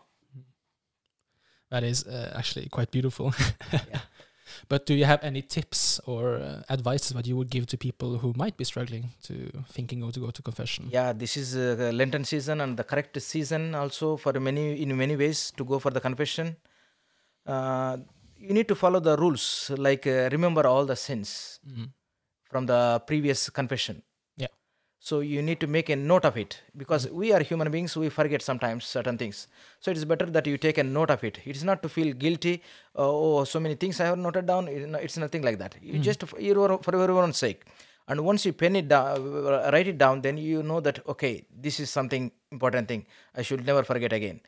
That 1.73 1.83
is 1.83 1.99
uh, 2.05 2.31
actually 2.39 2.65
quite 2.69 2.91
beautiful. 2.91 3.27
Yeah. 3.91 4.01
But 4.71 4.85
do 4.89 4.93
you 4.93 5.05
have 5.11 5.21
any 5.29 5.41
tips 5.41 5.99
or 6.05 6.23
uh, 6.35 6.61
advices 6.75 7.09
that 7.17 7.25
you 7.29 7.35
would 7.39 7.49
give 7.55 7.65
to 7.71 7.77
people 7.85 8.09
who 8.23 8.29
might 8.41 8.55
be 8.61 8.65
struggling 8.71 9.05
to 9.27 9.33
thinking 9.75 10.03
or 10.03 10.11
to 10.11 10.19
go 10.25 10.29
to 10.37 10.41
confession? 10.49 10.83
yeah 10.97 11.09
this 11.21 11.33
is 11.41 11.55
uh, 11.55 11.89
lenten 12.01 12.23
season 12.33 12.61
and 12.65 12.77
the 12.81 12.85
correct 12.91 13.19
season 13.31 13.63
also 13.81 14.07
for 14.25 14.33
many 14.49 14.65
in 14.83 14.95
many 15.03 15.15
ways 15.23 15.39
to 15.57 15.63
go 15.71 15.79
for 15.85 15.91
the 15.97 16.03
confession 16.07 16.47
uh, 17.53 17.97
you 18.47 18.53
need 18.57 18.67
to 18.71 18.75
follow 18.83 18.99
the 19.09 19.15
rules 19.23 19.45
like 19.87 20.05
uh, 20.15 20.29
remember 20.35 20.63
all 20.71 20.85
the 20.93 20.97
sins 21.07 21.29
Mm. 21.73 21.87
from 22.51 22.63
the 22.71 22.79
previous 23.09 23.41
confession. 23.59 23.97
Yeah. 24.43 24.51
So 25.07 25.15
you 25.33 25.41
need 25.49 25.59
to 25.63 25.67
make 25.75 25.89
a 25.95 25.97
note 26.11 26.25
of 26.29 26.35
it 26.43 26.51
because 26.81 27.03
we 27.21 27.27
are 27.35 27.41
human 27.51 27.69
beings, 27.75 27.95
we 28.03 28.09
forget 28.19 28.41
sometimes 28.49 28.81
certain 28.97 29.17
things. 29.21 29.37
So 29.83 29.91
it 29.91 29.97
is 30.01 30.05
better 30.11 30.27
that 30.35 30.45
you 30.51 30.57
take 30.67 30.77
a 30.83 30.83
note 30.97 31.11
of 31.15 31.23
it. 31.29 31.39
It 31.51 31.55
is 31.59 31.63
not 31.69 31.79
to 31.85 31.89
feel 31.95 32.11
guilty. 32.25 32.55
Uh, 32.97 33.09
oh, 33.23 33.43
so 33.53 33.59
many 33.65 33.75
things 33.83 33.99
I 33.99 34.05
have 34.11 34.19
noted 34.27 34.45
down. 34.51 34.67
It's 35.05 35.17
nothing 35.25 35.41
like 35.47 35.57
that. 35.63 35.75
You 35.81 35.99
just 36.09 36.23
f- 36.27 36.35
your- 36.49 36.79
for 36.85 36.93
everyone's 37.05 37.37
sake. 37.45 37.61
And 38.09 38.21
once 38.29 38.45
you 38.47 38.53
pen 38.61 38.75
it 38.81 38.87
down, 38.93 39.27
write 39.73 39.87
it 39.93 39.97
down, 40.05 40.21
then 40.27 40.37
you 40.37 40.61
know 40.69 40.79
that 40.87 40.97
okay, 41.15 41.33
this 41.65 41.79
is 41.83 41.89
something 41.97 42.23
important 42.57 42.87
thing. 42.91 43.05
I 43.35 43.41
should 43.49 43.65
never 43.71 43.83
forget 43.91 44.11
again. 44.21 44.39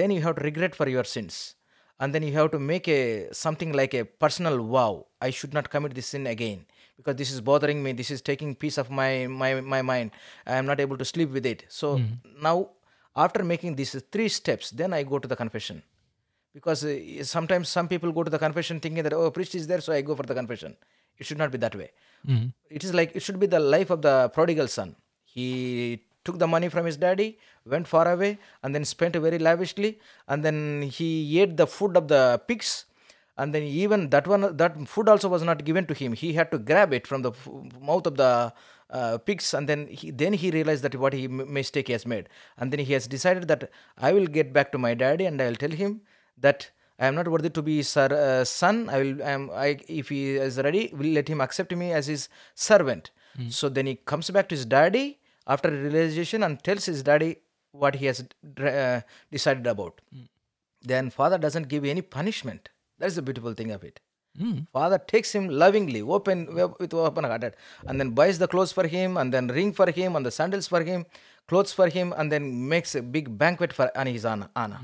Then 0.00 0.10
you 0.16 0.20
have 0.26 0.36
to 0.36 0.42
regret 0.50 0.74
for 0.80 0.88
your 0.96 1.04
sins 1.14 1.38
and 2.00 2.14
then 2.14 2.22
you 2.22 2.32
have 2.32 2.50
to 2.50 2.58
make 2.58 2.88
a 2.88 3.32
something 3.32 3.72
like 3.80 3.94
a 3.94 4.04
personal 4.24 4.56
vow. 4.74 5.06
I 5.20 5.30
should 5.30 5.54
not 5.58 5.70
commit 5.74 5.94
this 5.94 6.06
sin 6.06 6.26
again. 6.26 6.64
Because 6.96 7.16
this 7.16 7.30
is 7.34 7.40
bothering 7.40 7.82
me. 7.82 7.92
This 7.92 8.10
is 8.10 8.20
taking 8.20 8.54
peace 8.54 8.76
of 8.82 8.90
my 8.90 9.26
my, 9.26 9.60
my 9.74 9.82
mind. 9.82 10.10
I 10.46 10.56
am 10.56 10.66
not 10.70 10.80
able 10.80 10.98
to 11.02 11.04
sleep 11.04 11.30
with 11.38 11.46
it. 11.52 11.64
So 11.68 12.00
now 12.48 12.56
after 13.24 13.44
making 13.52 13.76
these 13.76 13.92
three 14.12 14.28
steps 14.28 14.70
then 14.70 14.92
i 14.98 15.02
go 15.02 15.18
to 15.18 15.28
the 15.32 15.36
confession. 15.36 15.82
Because 16.54 16.84
uh, 16.84 17.24
sometimes 17.36 17.68
some 17.68 17.86
people 17.92 18.10
go 18.12 18.22
to 18.28 18.30
the 18.36 18.42
confession 18.46 18.80
thinking 18.80 19.04
that 19.04 19.12
oh 19.12 19.26
a 19.30 19.30
priest 19.30 19.54
is 19.54 19.66
there 19.70 19.80
so 19.80 19.92
i 19.92 20.00
go 20.00 20.16
for 20.20 20.26
the 20.32 20.34
confession. 20.42 20.76
It 21.18 21.26
should 21.26 21.38
not 21.44 21.52
be 21.56 21.58
that 21.66 21.74
way. 21.82 21.90
Mm. 22.28 22.52
it 22.76 22.82
is 22.86 22.92
like 22.98 23.12
it 23.18 23.22
should 23.26 23.40
be 23.42 23.46
the 23.56 23.60
life 23.74 23.90
of 23.94 24.02
the 24.06 24.14
prodigal 24.36 24.68
son. 24.68 24.88
He 25.34 25.46
took 26.24 26.38
the 26.38 26.46
money 26.54 26.68
from 26.74 26.84
his 26.86 26.96
daddy 27.04 27.28
went 27.72 27.86
far 27.86 28.06
away 28.12 28.38
and 28.62 28.74
then 28.74 28.84
spent 28.84 29.14
very 29.26 29.38
lavishly 29.38 29.98
and 30.28 30.44
then 30.44 30.82
he 30.82 31.40
ate 31.40 31.56
the 31.56 31.66
food 31.66 31.96
of 32.00 32.08
the 32.08 32.22
pigs 32.48 32.70
and 33.38 33.54
then 33.54 33.62
even 33.62 34.10
that 34.14 34.26
one 34.26 34.44
that 34.56 34.74
food 34.94 35.08
also 35.08 35.28
was 35.28 35.42
not 35.42 35.64
given 35.68 35.86
to 35.90 35.94
him 35.94 36.12
he 36.12 36.32
had 36.38 36.50
to 36.50 36.58
grab 36.58 36.92
it 36.98 37.06
from 37.06 37.22
the 37.26 37.30
f- 37.30 37.48
mouth 37.80 38.06
of 38.06 38.16
the 38.16 38.52
uh, 38.98 39.16
pigs 39.18 39.54
and 39.54 39.68
then 39.68 39.86
he 39.86 40.10
then 40.10 40.32
he 40.42 40.50
realized 40.50 40.82
that 40.86 40.94
what 41.04 41.12
he 41.12 41.24
m- 41.24 41.52
mistake 41.58 41.86
he 41.86 41.92
has 41.98 42.04
made 42.14 42.28
and 42.58 42.72
then 42.72 42.80
he 42.88 42.92
has 42.96 43.06
decided 43.06 43.46
that 43.52 43.70
i 43.96 44.12
will 44.12 44.26
get 44.38 44.52
back 44.52 44.72
to 44.72 44.78
my 44.86 44.92
daddy 44.94 45.24
and 45.30 45.40
i 45.40 45.46
will 45.48 45.60
tell 45.64 45.76
him 45.84 46.00
that 46.48 46.70
I 47.02 47.06
am 47.06 47.14
not 47.14 47.28
worthy 47.28 47.48
to 47.48 47.62
be 47.62 47.82
sir, 47.82 48.08
uh, 48.12 48.44
son. 48.44 48.90
I 48.90 48.98
will. 49.02 49.22
I 49.22 49.30
am. 49.30 49.44
I 49.66 49.68
if 49.88 50.10
he 50.10 50.36
is 50.36 50.58
ready, 50.58 50.82
will 50.92 51.12
let 51.18 51.28
him 51.32 51.40
accept 51.40 51.74
me 51.82 51.86
as 51.98 52.08
his 52.08 52.28
servant. 52.54 53.10
So 53.48 53.70
then 53.70 53.86
he 53.86 53.94
comes 54.12 54.28
back 54.28 54.50
to 54.50 54.54
his 54.54 54.66
daddy 54.66 55.18
after 55.54 55.70
realization 55.70 56.42
and 56.46 56.62
tells 56.68 56.84
his 56.92 57.00
daddy 57.08 57.30
what 57.82 57.96
he 58.00 58.06
has 58.10 58.18
uh, 58.72 59.00
decided 59.36 59.66
about. 59.74 60.00
Then 60.90 61.10
father 61.18 61.38
doesn't 61.46 61.68
give 61.72 61.84
any 61.94 62.02
punishment. 62.18 62.70
That's 63.00 63.16
the 63.18 63.24
beautiful 63.28 63.54
thing 63.60 63.70
of 63.76 63.82
it. 63.90 64.00
Mm. 64.40 64.58
Father 64.76 64.98
takes 65.12 65.30
him 65.36 65.48
lovingly, 65.62 66.00
open 66.16 66.38
with 66.54 66.94
open 66.94 67.24
hearted, 67.24 67.54
and 67.86 67.98
then 68.00 68.10
buys 68.20 68.38
the 68.42 68.48
clothes 68.52 68.72
for 68.78 68.86
him, 68.96 69.16
and 69.22 69.34
then 69.34 69.48
ring 69.58 69.72
for 69.78 69.88
him, 69.98 70.16
and 70.16 70.24
the 70.28 70.30
sandals 70.38 70.68
for 70.74 70.82
him, 70.90 71.04
clothes 71.48 71.72
for 71.78 71.88
him, 71.96 72.14
and 72.16 72.30
then 72.34 72.44
makes 72.74 72.94
a 73.00 73.02
big 73.16 73.26
banquet 73.42 73.72
for 73.78 73.90
on 74.02 74.06
his 74.06 74.24
Anna. 74.34 74.48
Anna. 74.64 74.78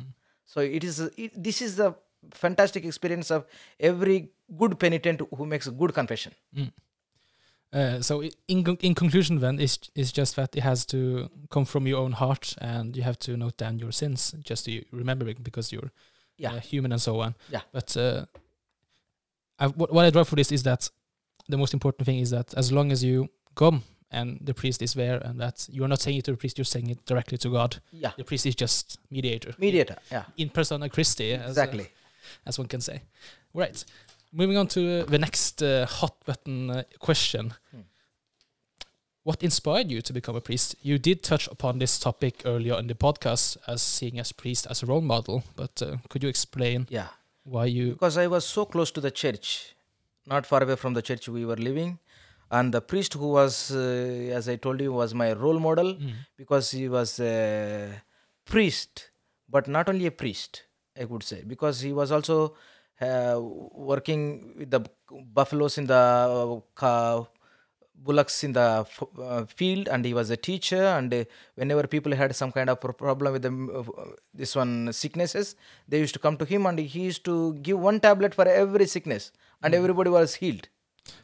So 0.55 0.61
it 0.79 0.83
is. 0.91 0.99
It, 1.25 1.33
this 1.49 1.63
is 1.67 1.77
the 1.83 1.95
fantastic 2.43 2.85
experience 2.91 3.31
of 3.37 3.47
every 3.79 4.19
good 4.63 4.75
penitent 4.85 5.23
who 5.37 5.47
makes 5.47 5.69
a 5.73 5.75
good 5.83 5.95
confession. 6.01 6.35
Uh, 7.77 8.01
so 8.03 8.23
in 8.49 8.65
in 8.81 8.95
conclusion, 8.95 9.39
then 9.41 9.59
is 9.61 9.79
is 9.95 10.12
just 10.19 10.35
that 10.37 10.57
it 10.57 10.62
has 10.62 10.87
to 10.87 11.29
come 11.49 11.65
from 11.67 11.87
your 11.87 11.99
own 12.05 12.12
heart, 12.12 12.55
and 12.61 12.97
you 12.97 13.03
have 13.05 13.17
to 13.19 13.37
note 13.37 13.57
down 13.65 13.79
your 13.79 13.93
sins 13.93 14.35
just 14.49 14.65
to 14.65 14.71
remember 14.93 15.29
it 15.29 15.43
because 15.43 15.73
you're 15.75 15.91
Yeah. 16.39 16.55
uh, 16.57 16.61
human 16.61 16.93
and 16.93 17.01
so 17.01 17.21
on. 17.21 17.35
Yeah. 17.53 17.62
But 17.73 17.97
uh, 17.97 18.25
I, 19.59 19.67
what, 19.67 19.93
what 19.93 20.05
I 20.07 20.11
draw 20.11 20.25
for 20.25 20.37
this 20.37 20.53
is 20.53 20.62
that 20.62 20.91
the 21.49 21.57
most 21.57 21.75
important 21.75 22.07
thing 22.07 22.19
is 22.21 22.31
that 22.31 22.55
as 22.57 22.71
long 22.71 22.93
as 22.93 23.03
you 23.03 23.29
come 23.55 23.83
and 24.11 24.39
the 24.47 24.55
priest 24.55 24.83
is 24.83 24.95
there, 24.95 25.19
and 25.27 25.41
that 25.41 25.67
you're 25.71 25.89
not 25.89 26.01
saying 26.01 26.19
it 26.19 26.25
to 26.25 26.31
the 26.31 26.37
priest, 26.37 26.59
you're 26.59 26.65
saying 26.65 26.91
it 26.91 27.05
directly 27.07 27.39
to 27.39 27.49
God. 27.51 27.77
Yeah. 27.93 28.12
The 28.17 28.25
priest 28.25 28.47
is 28.47 28.55
just 28.55 28.99
mediator. 29.11 29.55
Mediator. 29.59 29.97
Yeah. 30.11 30.25
In 30.37 30.49
persona 30.51 30.89
Christi. 30.89 31.33
as, 31.35 31.41
uh, 31.41 31.49
Exactly. 31.49 31.87
as 32.47 32.59
one 32.59 32.69
can 32.69 32.81
say. 32.81 33.03
Right. 33.55 33.85
Moving 34.37 34.59
on 34.59 34.66
to 34.68 35.01
uh, 35.01 35.05
the 35.07 35.18
next 35.18 35.62
uh, 35.62 35.87
hot 35.87 36.14
button 36.27 36.68
uh, 36.70 36.83
question. 36.99 37.55
Hmm. 37.70 37.81
What 39.22 39.42
inspired 39.42 39.90
you 39.90 40.03
to 40.03 40.12
become 40.12 40.37
a 40.37 40.42
priest? 40.42 40.77
You 40.83 40.99
did 40.99 41.22
touch 41.22 41.49
upon 41.49 41.79
this 41.79 41.99
topic 41.99 42.42
earlier 42.44 42.79
in 42.79 42.87
the 42.87 42.94
podcast 42.94 43.57
as 43.66 43.81
seeing 43.81 44.18
as 44.20 44.33
priest 44.33 44.66
as 44.68 44.83
a 44.83 44.87
role 44.87 45.01
model, 45.01 45.42
but 45.57 45.81
uh, 45.81 45.96
could 46.11 46.22
you 46.22 46.29
explain 46.29 46.87
Yeah. 46.90 47.09
why 47.44 47.64
you 47.64 47.92
because 47.92 48.18
I 48.18 48.27
was 48.27 48.44
so 48.44 48.66
close 48.66 48.90
to 48.92 49.01
the 49.01 49.11
church, 49.11 49.75
not 50.27 50.44
far 50.44 50.62
away 50.62 50.77
from 50.77 50.92
the 50.92 51.03
church 51.03 51.29
we 51.31 51.46
were 51.46 51.57
living, 51.57 51.99
and 52.51 52.75
the 52.75 52.83
priest 52.83 53.14
who 53.14 53.29
was, 53.33 53.70
uh, 53.70 54.37
as 54.38 54.51
I 54.51 54.57
told 54.57 54.81
you, 54.83 54.92
was 54.92 55.14
my 55.14 55.33
role 55.33 55.59
model 55.59 55.94
Mm. 55.94 56.12
because 56.37 56.70
he 56.72 56.88
was 56.90 57.18
a 57.20 58.03
priest, 58.44 59.11
but 59.49 59.66
not 59.66 59.88
only 59.88 60.05
a 60.07 60.11
priest, 60.22 60.64
I 61.01 61.05
would 61.07 61.22
say, 61.22 61.42
because 61.42 61.81
he 61.81 61.92
was 61.94 62.12
also 62.12 62.55
uh, 63.01 63.39
working 63.91 64.55
with 64.59 64.71
the 64.71 64.81
buffaloes 65.35 65.79
in 65.79 65.87
the 65.87 66.63
uh, 66.81 67.25
bullocks 67.95 68.45
in 68.45 68.53
the 68.53 68.85
f- 68.87 69.03
uh, 69.19 69.45
field, 69.47 69.89
and 69.89 70.05
he 70.05 70.15
was 70.15 70.31
a 70.31 70.37
teacher. 70.37 70.83
And 70.85 71.13
uh, 71.13 71.25
whenever 71.55 71.87
people 71.87 72.15
had 72.15 72.35
some 72.37 72.53
kind 72.53 72.69
of 72.71 72.81
problem 72.81 73.33
with 73.33 73.43
the, 73.43 73.53
uh, 73.53 74.05
this 74.35 74.55
one 74.55 74.93
sicknesses, 74.93 75.57
they 75.89 75.99
used 75.99 76.15
to 76.15 76.21
come 76.21 76.37
to 76.37 76.45
him, 76.45 76.67
and 76.67 76.79
he 76.79 77.01
used 77.01 77.25
to 77.25 77.55
give 77.55 77.79
one 77.79 78.01
tablet 78.01 78.35
for 78.35 78.47
every 78.49 78.87
sickness, 78.87 79.33
and 79.63 79.75
everybody 79.75 80.11
was 80.11 80.35
healed, 80.37 80.69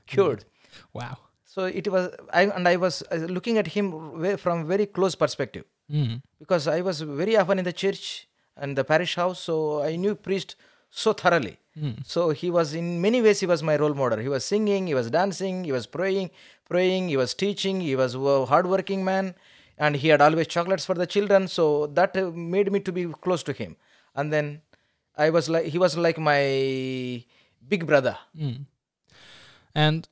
cured. 0.07 0.45
Wow. 0.93 1.19
So 1.45 1.67
it 1.67 1.87
was, 1.89 2.11
I 2.33 2.45
and 2.45 2.67
I 2.67 2.77
was 2.77 3.03
uh, 3.13 3.17
looking 3.17 3.59
at 3.59 3.67
him 3.69 4.37
from 4.39 4.67
very 4.67 4.87
close 4.87 5.15
perspective 5.15 5.65
Mm. 5.91 6.23
because 6.39 6.67
I 6.69 6.81
was 6.81 7.01
very 7.03 7.37
often 7.37 7.59
in 7.59 7.65
the 7.67 7.73
church 7.73 8.27
and 8.57 8.79
the 8.79 8.85
parish 8.85 9.17
house, 9.17 9.41
so 9.41 9.83
I 9.83 9.97
knew 9.97 10.15
priest 10.15 10.57
so 10.95 11.13
thoroughly. 11.15 11.57
So 12.05 12.31
he 12.41 12.49
was 12.51 12.75
in 12.75 13.01
many 13.01 13.23
ways 13.23 13.41
he 13.41 13.47
was 13.47 13.63
my 13.63 13.77
role 13.77 13.95
model. 13.95 14.19
He 14.19 14.29
was 14.29 14.45
singing, 14.45 14.87
he 14.89 14.95
was 14.95 15.11
dancing, 15.11 15.65
he 15.65 15.73
was 15.73 15.87
praying, 15.87 16.29
praying, 16.69 17.09
he 17.09 17.17
was 17.17 17.33
teaching, 17.33 17.81
he 17.81 17.97
was 17.97 18.15
a 18.15 18.45
hardworking 18.51 19.03
man, 19.11 19.35
and 19.79 19.97
he 19.97 20.09
had 20.09 20.21
always 20.21 20.49
chocolates 20.49 20.85
for 20.85 20.95
the 21.03 21.07
children. 21.15 21.49
So 21.49 21.87
that 21.99 22.15
uh, 22.15 22.31
made 22.57 22.71
me 22.71 22.81
to 22.81 22.93
be 22.93 23.07
close 23.07 23.43
to 23.45 23.55
him. 23.55 23.77
And 24.15 24.31
then 24.31 24.61
I 25.17 25.31
was 25.31 25.49
like 25.49 25.65
he 25.75 25.79
was 25.79 25.97
like 25.97 26.19
my 26.19 26.43
big 27.73 27.87
brother. 27.87 28.19
Mm. 28.39 28.67
And 29.75 30.09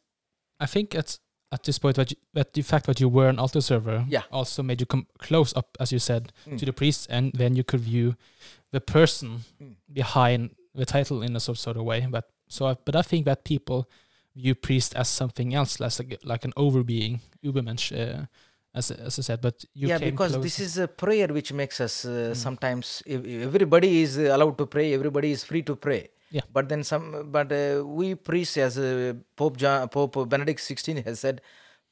I 0.59 0.66
think 0.66 0.95
at 0.95 1.19
at 1.53 1.64
this 1.64 1.79
point 1.79 1.97
that, 1.97 2.11
you, 2.12 2.16
that 2.33 2.55
the 2.55 2.62
fact 2.62 2.87
that 2.87 3.01
you 3.01 3.09
were 3.09 3.29
an 3.29 3.38
altar 3.38 3.61
server 3.61 4.05
Yeah. 4.09 4.23
also 4.31 4.62
made 4.62 4.81
you 4.81 4.87
come 4.87 5.07
close 5.19 5.53
up, 5.57 5.77
as 5.81 5.90
you 5.93 5.99
said, 5.99 6.33
Mm. 6.47 6.59
to 6.59 6.64
the 6.64 6.73
priest, 6.73 7.09
and 7.11 7.33
then 7.35 7.57
you 7.57 7.64
could 7.64 7.81
view 7.81 8.14
the 8.71 8.81
person 8.81 9.45
Mm. 9.61 9.75
behind 9.93 10.51
the 10.74 10.85
title 10.87 11.22
in 11.22 11.35
a 11.37 11.40
sort 11.40 11.59
sort 11.59 11.76
of 11.76 11.85
way. 11.85 12.06
But 12.11 12.24
so, 12.48 12.66
I, 12.66 12.76
but 12.85 12.94
I 12.96 13.02
think 13.02 13.24
that 13.26 13.44
people 13.44 13.88
view 14.37 14.54
priest 14.54 14.94
as 14.96 15.09
something 15.09 15.54
else, 15.54 15.80
less 15.80 15.98
like 15.98 16.18
like 16.24 16.44
an 16.44 16.52
overbeing, 16.56 17.20
Übermensch, 17.44 17.92
uh, 17.92 18.26
as 18.74 18.90
as 18.90 19.18
I 19.18 19.22
said. 19.22 19.40
But 19.40 19.64
you 19.74 19.88
yeah, 19.88 19.98
came 19.98 20.11
because 20.11 20.33
close. 20.33 20.44
this 20.44 20.61
is 20.61 20.78
a 20.78 20.87
prayer 20.88 21.28
which 21.28 21.52
makes 21.52 21.80
us 21.80 22.04
uh, 22.04 22.11
Mm. 22.33 22.37
sometimes 22.37 23.02
everybody 23.06 24.02
is 24.02 24.16
allowed 24.16 24.56
to 24.59 24.66
pray, 24.66 24.94
everybody 24.94 25.30
is 25.33 25.44
free 25.44 25.62
to 25.62 25.76
pray. 25.76 26.09
Yeah. 26.33 26.42
But 26.52 26.68
then 26.68 26.85
some, 26.85 27.30
but 27.33 27.50
uh, 27.50 27.83
we 27.85 28.14
priests, 28.14 28.56
as 28.56 28.78
uh, 28.78 29.14
Pope 29.35 29.56
John, 29.56 29.88
Pope 29.88 30.28
Benedict 30.28 30.61
XVI 30.61 31.04
has 31.04 31.18
said, 31.20 31.40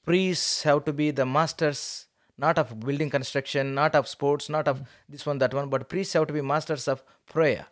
priests 0.05 0.63
have 0.63 0.85
to 0.85 0.93
be 0.93 1.11
the 1.11 1.27
masters, 1.27 2.07
not 2.37 2.57
of 2.57 2.79
building 2.79 3.11
construction, 3.11 3.75
not 3.75 3.97
of 3.97 4.07
sports, 4.07 4.49
not 4.49 4.67
Mm. 4.67 4.71
of 4.71 4.83
this 5.09 5.27
one, 5.27 5.39
that 5.39 5.53
one, 5.53 5.69
but 5.69 5.89
priests 5.89 6.13
have 6.15 6.29
to 6.29 6.33
be 6.33 6.41
masters 6.41 6.87
of 6.87 7.03
prayer. 7.27 7.67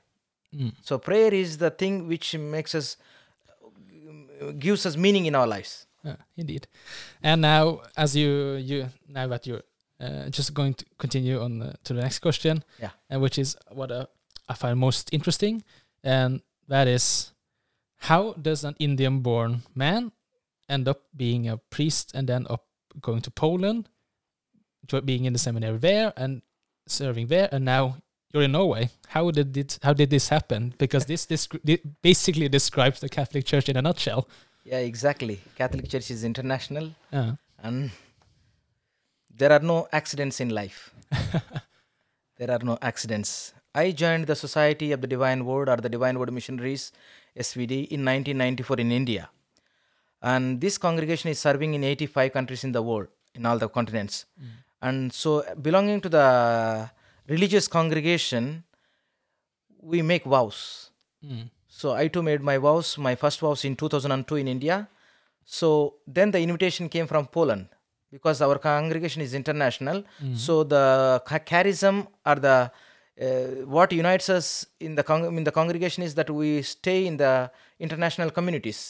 Mm. 0.54 0.72
So 0.82 0.98
prayer 0.98 1.32
is 1.34 1.58
the 1.58 1.70
thing 1.70 2.06
which 2.08 2.34
makes 2.36 2.74
us, 2.74 2.96
uh, 4.40 4.52
gives 4.58 4.86
us 4.86 4.96
meaning 4.96 5.26
in 5.26 5.34
our 5.34 5.46
lives. 5.46 5.86
Yeah, 6.04 6.16
indeed. 6.36 6.68
And 7.22 7.42
now, 7.42 7.80
as 7.96 8.14
you 8.14 8.54
you 8.54 8.88
now 9.08 9.26
that 9.28 9.46
you're 9.46 9.62
uh, 10.00 10.28
just 10.30 10.54
going 10.54 10.74
to 10.74 10.84
continue 10.98 11.40
on 11.40 11.62
uh, 11.62 11.72
to 11.84 11.94
the 11.94 12.00
next 12.00 12.20
question, 12.20 12.62
Yeah. 12.80 12.90
and 13.10 13.20
which 13.20 13.38
is 13.38 13.56
what 13.72 13.90
uh, 13.90 14.06
I 14.48 14.54
find 14.54 14.78
most 14.78 15.12
interesting, 15.12 15.64
and 16.04 16.42
that 16.68 16.86
is 16.86 17.32
how 17.96 18.34
does 18.34 18.64
an 18.64 18.76
Indian-born 18.78 19.62
man 19.74 20.12
end 20.68 20.86
up 20.88 21.02
being 21.16 21.48
a 21.48 21.56
priest 21.56 22.14
and 22.14 22.28
then 22.28 22.46
up 22.48 22.64
going 23.00 23.22
to 23.22 23.30
Poland, 23.30 23.88
being 25.04 25.24
in 25.24 25.32
the 25.32 25.38
seminary 25.38 25.78
there 25.78 26.12
and 26.16 26.42
serving 26.86 27.26
there, 27.28 27.48
and 27.50 27.64
now 27.64 27.96
you're 28.32 28.42
in 28.42 28.52
Norway. 28.52 28.90
How 29.08 29.30
did 29.30 29.56
it? 29.56 29.78
How 29.82 29.92
did 29.92 30.10
this 30.10 30.28
happen? 30.28 30.74
Because 30.78 31.06
this 31.06 31.26
this 31.26 31.48
basically 32.02 32.48
describes 32.48 33.00
the 33.00 33.08
Catholic 33.08 33.44
Church 33.44 33.68
in 33.68 33.76
a 33.76 33.82
nutshell. 33.82 34.28
Yeah, 34.64 34.78
exactly. 34.78 35.40
Catholic 35.56 35.88
Church 35.88 36.10
is 36.10 36.24
international. 36.24 36.90
Uh, 37.12 37.32
and 37.62 37.90
there 39.38 39.52
are 39.52 39.64
no 39.72 39.86
accidents 39.92 40.40
in 40.40 40.48
life 40.48 40.78
there 42.38 42.50
are 42.50 42.62
no 42.70 42.76
accidents 42.90 43.30
i 43.74 43.90
joined 44.02 44.26
the 44.26 44.36
society 44.46 44.92
of 44.92 45.00
the 45.00 45.10
divine 45.14 45.44
word 45.44 45.68
or 45.68 45.76
the 45.86 45.92
divine 45.96 46.18
word 46.18 46.32
missionaries 46.38 46.84
svd 47.46 47.72
in 47.96 48.04
1994 48.04 48.80
in 48.84 48.92
india 49.00 49.24
and 50.32 50.60
this 50.64 50.78
congregation 50.86 51.30
is 51.30 51.38
serving 51.38 51.74
in 51.74 51.84
85 51.84 52.32
countries 52.36 52.64
in 52.64 52.72
the 52.72 52.82
world 52.82 53.08
in 53.34 53.44
all 53.48 53.58
the 53.64 53.68
continents 53.68 54.24
and 54.80 55.12
so 55.12 55.30
belonging 55.68 56.00
to 56.06 56.10
the 56.16 56.26
religious 57.34 57.66
congregation 57.68 58.44
we 59.92 60.02
make 60.02 60.24
vows 60.24 60.90
mm, 61.24 61.44
so 61.68 61.92
I 61.92 62.08
too 62.08 62.22
made 62.22 62.40
my 62.40 62.56
vows, 62.56 62.96
my 62.96 63.14
first 63.14 63.38
vows 63.40 63.62
in 63.64 63.76
2002 63.76 64.36
in 64.36 64.48
India. 64.48 64.88
So 65.44 65.96
then 66.06 66.30
the 66.30 66.40
invitation 66.40 66.88
came 66.88 67.06
from 67.06 67.26
Poland 67.26 67.66
because 68.10 68.40
our 68.40 68.56
congregation 68.58 69.20
is 69.20 69.34
international. 69.34 70.02
So 70.34 70.64
the 70.64 71.22
cha- 71.28 71.44
charism 71.50 72.06
or 72.24 72.36
the 72.36 72.70
uh, 73.20 73.66
what 73.76 73.92
unites 73.92 74.28
us 74.30 74.64
in 74.80 74.94
the 74.94 75.02
con- 75.02 75.36
in 75.40 75.44
the 75.44 75.52
congregation 75.52 76.02
is 76.02 76.14
that 76.14 76.30
we 76.30 76.62
stay 76.62 77.06
in 77.06 77.18
the 77.18 77.50
international 77.78 78.30
communities 78.30 78.80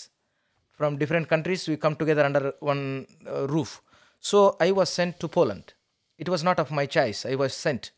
from 0.79 0.97
different 0.97 1.27
countries. 1.29 1.67
We 1.69 1.77
come 1.77 1.97
together 1.97 2.25
under 2.25 2.53
one 2.61 3.07
uh, 3.27 3.49
roof. 3.49 3.83
So 4.21 4.57
I 4.61 4.71
was 4.71 4.91
sent 4.91 5.19
to 5.21 5.29
Poland. 5.29 5.75
It 6.19 6.29
was 6.29 6.43
not 6.45 6.59
of 6.61 6.71
my 6.71 6.87
choice. 6.87 7.27
I 7.27 7.35
was 7.35 7.53
sent, 7.53 7.91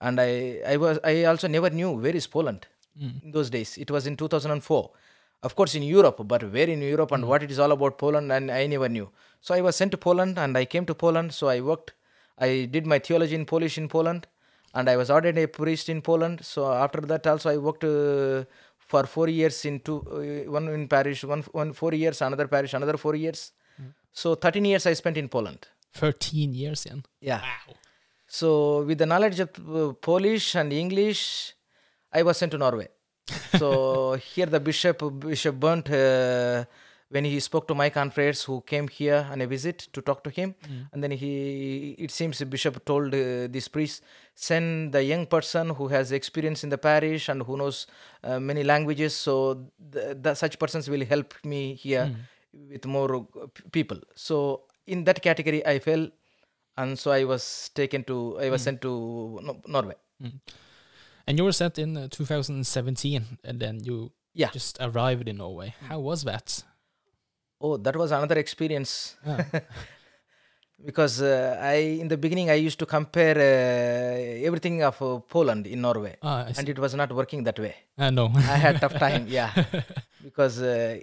and 0.00 0.20
I 0.20 0.60
I 0.72 0.76
was 0.76 0.98
I 1.04 1.24
also 1.24 1.48
never 1.48 1.70
knew 1.70 1.90
where 2.04 2.16
is 2.22 2.26
Poland 2.26 2.66
in 3.24 3.30
those 3.32 3.50
days. 3.50 3.78
It 3.78 3.90
was 3.90 4.06
in 4.06 4.16
2004. 4.16 4.90
Of 5.42 5.54
course, 5.56 5.74
in 5.74 5.82
Europe, 5.82 6.18
but 6.32 6.42
where 6.54 6.68
in 6.68 6.82
Europe 6.82 7.12
and 7.12 7.24
what 7.26 7.42
it 7.42 7.50
is 7.50 7.58
all 7.58 7.72
about 7.72 7.96
Poland, 7.96 8.30
and 8.30 8.50
I 8.50 8.66
never 8.66 8.88
knew. 8.90 9.08
So 9.40 9.54
I 9.54 9.62
was 9.62 9.74
sent 9.76 9.90
to 9.92 9.96
Poland 9.96 10.38
and 10.38 10.56
I 10.58 10.66
came 10.66 10.84
to 10.90 10.94
Poland. 10.94 11.32
So 11.32 11.48
I 11.48 11.60
worked, 11.60 11.92
I 12.38 12.66
did 12.74 12.86
my 12.86 12.98
theology 12.98 13.34
in 13.34 13.46
Polish 13.46 13.78
in 13.78 13.88
Poland, 13.88 14.26
and 14.74 14.90
I 14.90 14.96
was 15.00 15.10
ordained 15.10 15.38
a 15.38 15.46
priest 15.48 15.88
in 15.88 16.02
Poland. 16.02 16.44
So 16.44 16.70
after 16.70 17.00
that, 17.12 17.26
also 17.26 17.48
I 17.48 17.56
worked 17.56 17.84
uh, 17.84 18.44
for 18.78 19.04
four 19.06 19.28
years 19.28 19.64
in 19.64 19.80
two, 19.80 19.98
uh, 20.18 20.50
one 20.58 20.68
in 20.68 20.86
parish, 20.88 21.24
one, 21.24 21.42
one 21.52 21.72
four 21.72 21.94
years, 21.94 22.20
another 22.20 22.46
parish, 22.46 22.74
another 22.74 22.98
four 22.98 23.14
years. 23.16 23.52
So 24.12 24.34
13 24.34 24.64
years 24.64 24.84
I 24.86 24.92
spent 24.92 25.16
in 25.16 25.28
Poland. 25.28 25.68
Thirteen 25.94 26.52
years 26.54 26.84
in. 26.84 27.04
Yeah. 27.20 27.40
Wow. 27.40 27.74
So, 28.32 28.84
with 28.84 28.98
the 28.98 29.06
knowledge 29.06 29.40
of 29.40 29.50
uh, 29.58 29.92
Polish 29.94 30.54
and 30.54 30.72
English, 30.72 31.52
I 32.12 32.22
was 32.22 32.36
sent 32.36 32.52
to 32.52 32.58
Norway. 32.58 32.86
so, 33.58 34.14
here 34.14 34.46
the 34.46 34.60
bishop, 34.60 35.02
Bishop 35.18 35.58
Bernt, 35.58 35.90
uh, 35.90 36.64
when 37.08 37.24
he 37.24 37.40
spoke 37.40 37.66
to 37.66 37.74
my 37.74 37.90
confreres 37.90 38.44
who 38.44 38.60
came 38.60 38.86
here 38.86 39.26
on 39.32 39.40
a 39.40 39.48
visit 39.48 39.88
to 39.92 40.00
talk 40.00 40.22
to 40.22 40.30
him, 40.30 40.54
and 40.92 41.02
then 41.02 41.10
he, 41.10 41.96
it 41.98 42.12
seems 42.12 42.38
the 42.38 42.46
bishop 42.46 42.84
told 42.84 43.12
uh, 43.12 43.48
this 43.48 43.66
priest, 43.66 44.04
send 44.36 44.92
the 44.92 45.02
young 45.02 45.26
person 45.26 45.70
who 45.70 45.88
has 45.88 46.12
experience 46.12 46.62
in 46.62 46.70
the 46.70 46.78
parish 46.78 47.28
and 47.28 47.42
who 47.42 47.56
knows 47.56 47.88
uh, 48.22 48.38
many 48.38 48.62
languages. 48.62 49.12
So, 49.12 49.66
the, 49.90 50.16
the, 50.20 50.34
such 50.34 50.56
persons 50.56 50.88
will 50.88 51.04
help 51.04 51.34
me 51.42 51.74
here 51.74 52.14
with 52.70 52.86
more 52.86 53.16
uh, 53.16 53.46
people. 53.72 53.98
So, 54.14 54.66
in 54.86 55.02
that 55.02 55.20
category, 55.20 55.66
I 55.66 55.80
fell 55.80 56.10
and 56.76 56.98
so 56.98 57.10
I 57.10 57.24
was 57.24 57.70
taken 57.74 58.04
to 58.04 58.38
I 58.40 58.50
was 58.50 58.62
sent 58.62 58.80
to 58.82 59.40
Nor- 59.42 59.60
Norway. 59.66 59.96
And 61.26 61.38
you 61.38 61.44
were 61.44 61.52
sent 61.52 61.78
in 61.78 61.96
uh, 61.96 62.08
2017, 62.08 63.24
and 63.44 63.60
then 63.60 63.80
you 63.84 64.10
Yeah. 64.34 64.50
just 64.52 64.78
arrived 64.80 65.28
in 65.28 65.36
Norway. 65.38 65.74
How 65.88 65.98
was 66.00 66.24
that? 66.24 66.64
Oh, 67.60 67.76
that 67.76 67.96
was 67.96 68.10
another 68.12 68.38
experience 68.38 69.16
Ah. 69.26 69.44
because 70.86 71.20
uh, 71.20 71.58
I 71.60 72.00
in 72.00 72.08
the 72.08 72.16
beginning 72.16 72.48
I 72.50 72.54
used 72.54 72.78
to 72.78 72.86
compare 72.86 73.36
uh, 73.36 74.46
everything 74.46 74.82
of 74.82 75.00
uh, 75.02 75.18
Poland 75.28 75.66
in 75.66 75.80
Norway, 75.82 76.16
Ah, 76.22 76.46
and 76.56 76.68
it 76.68 76.78
was 76.78 76.94
not 76.94 77.12
working 77.12 77.44
that 77.44 77.58
way. 77.58 77.74
Uh, 77.98 78.10
no. 78.10 78.26
I 78.36 78.56
had 78.64 78.80
tough 78.80 78.98
time, 78.98 79.26
yeah, 79.28 79.50
because 80.24 80.62
uh, 80.62 80.98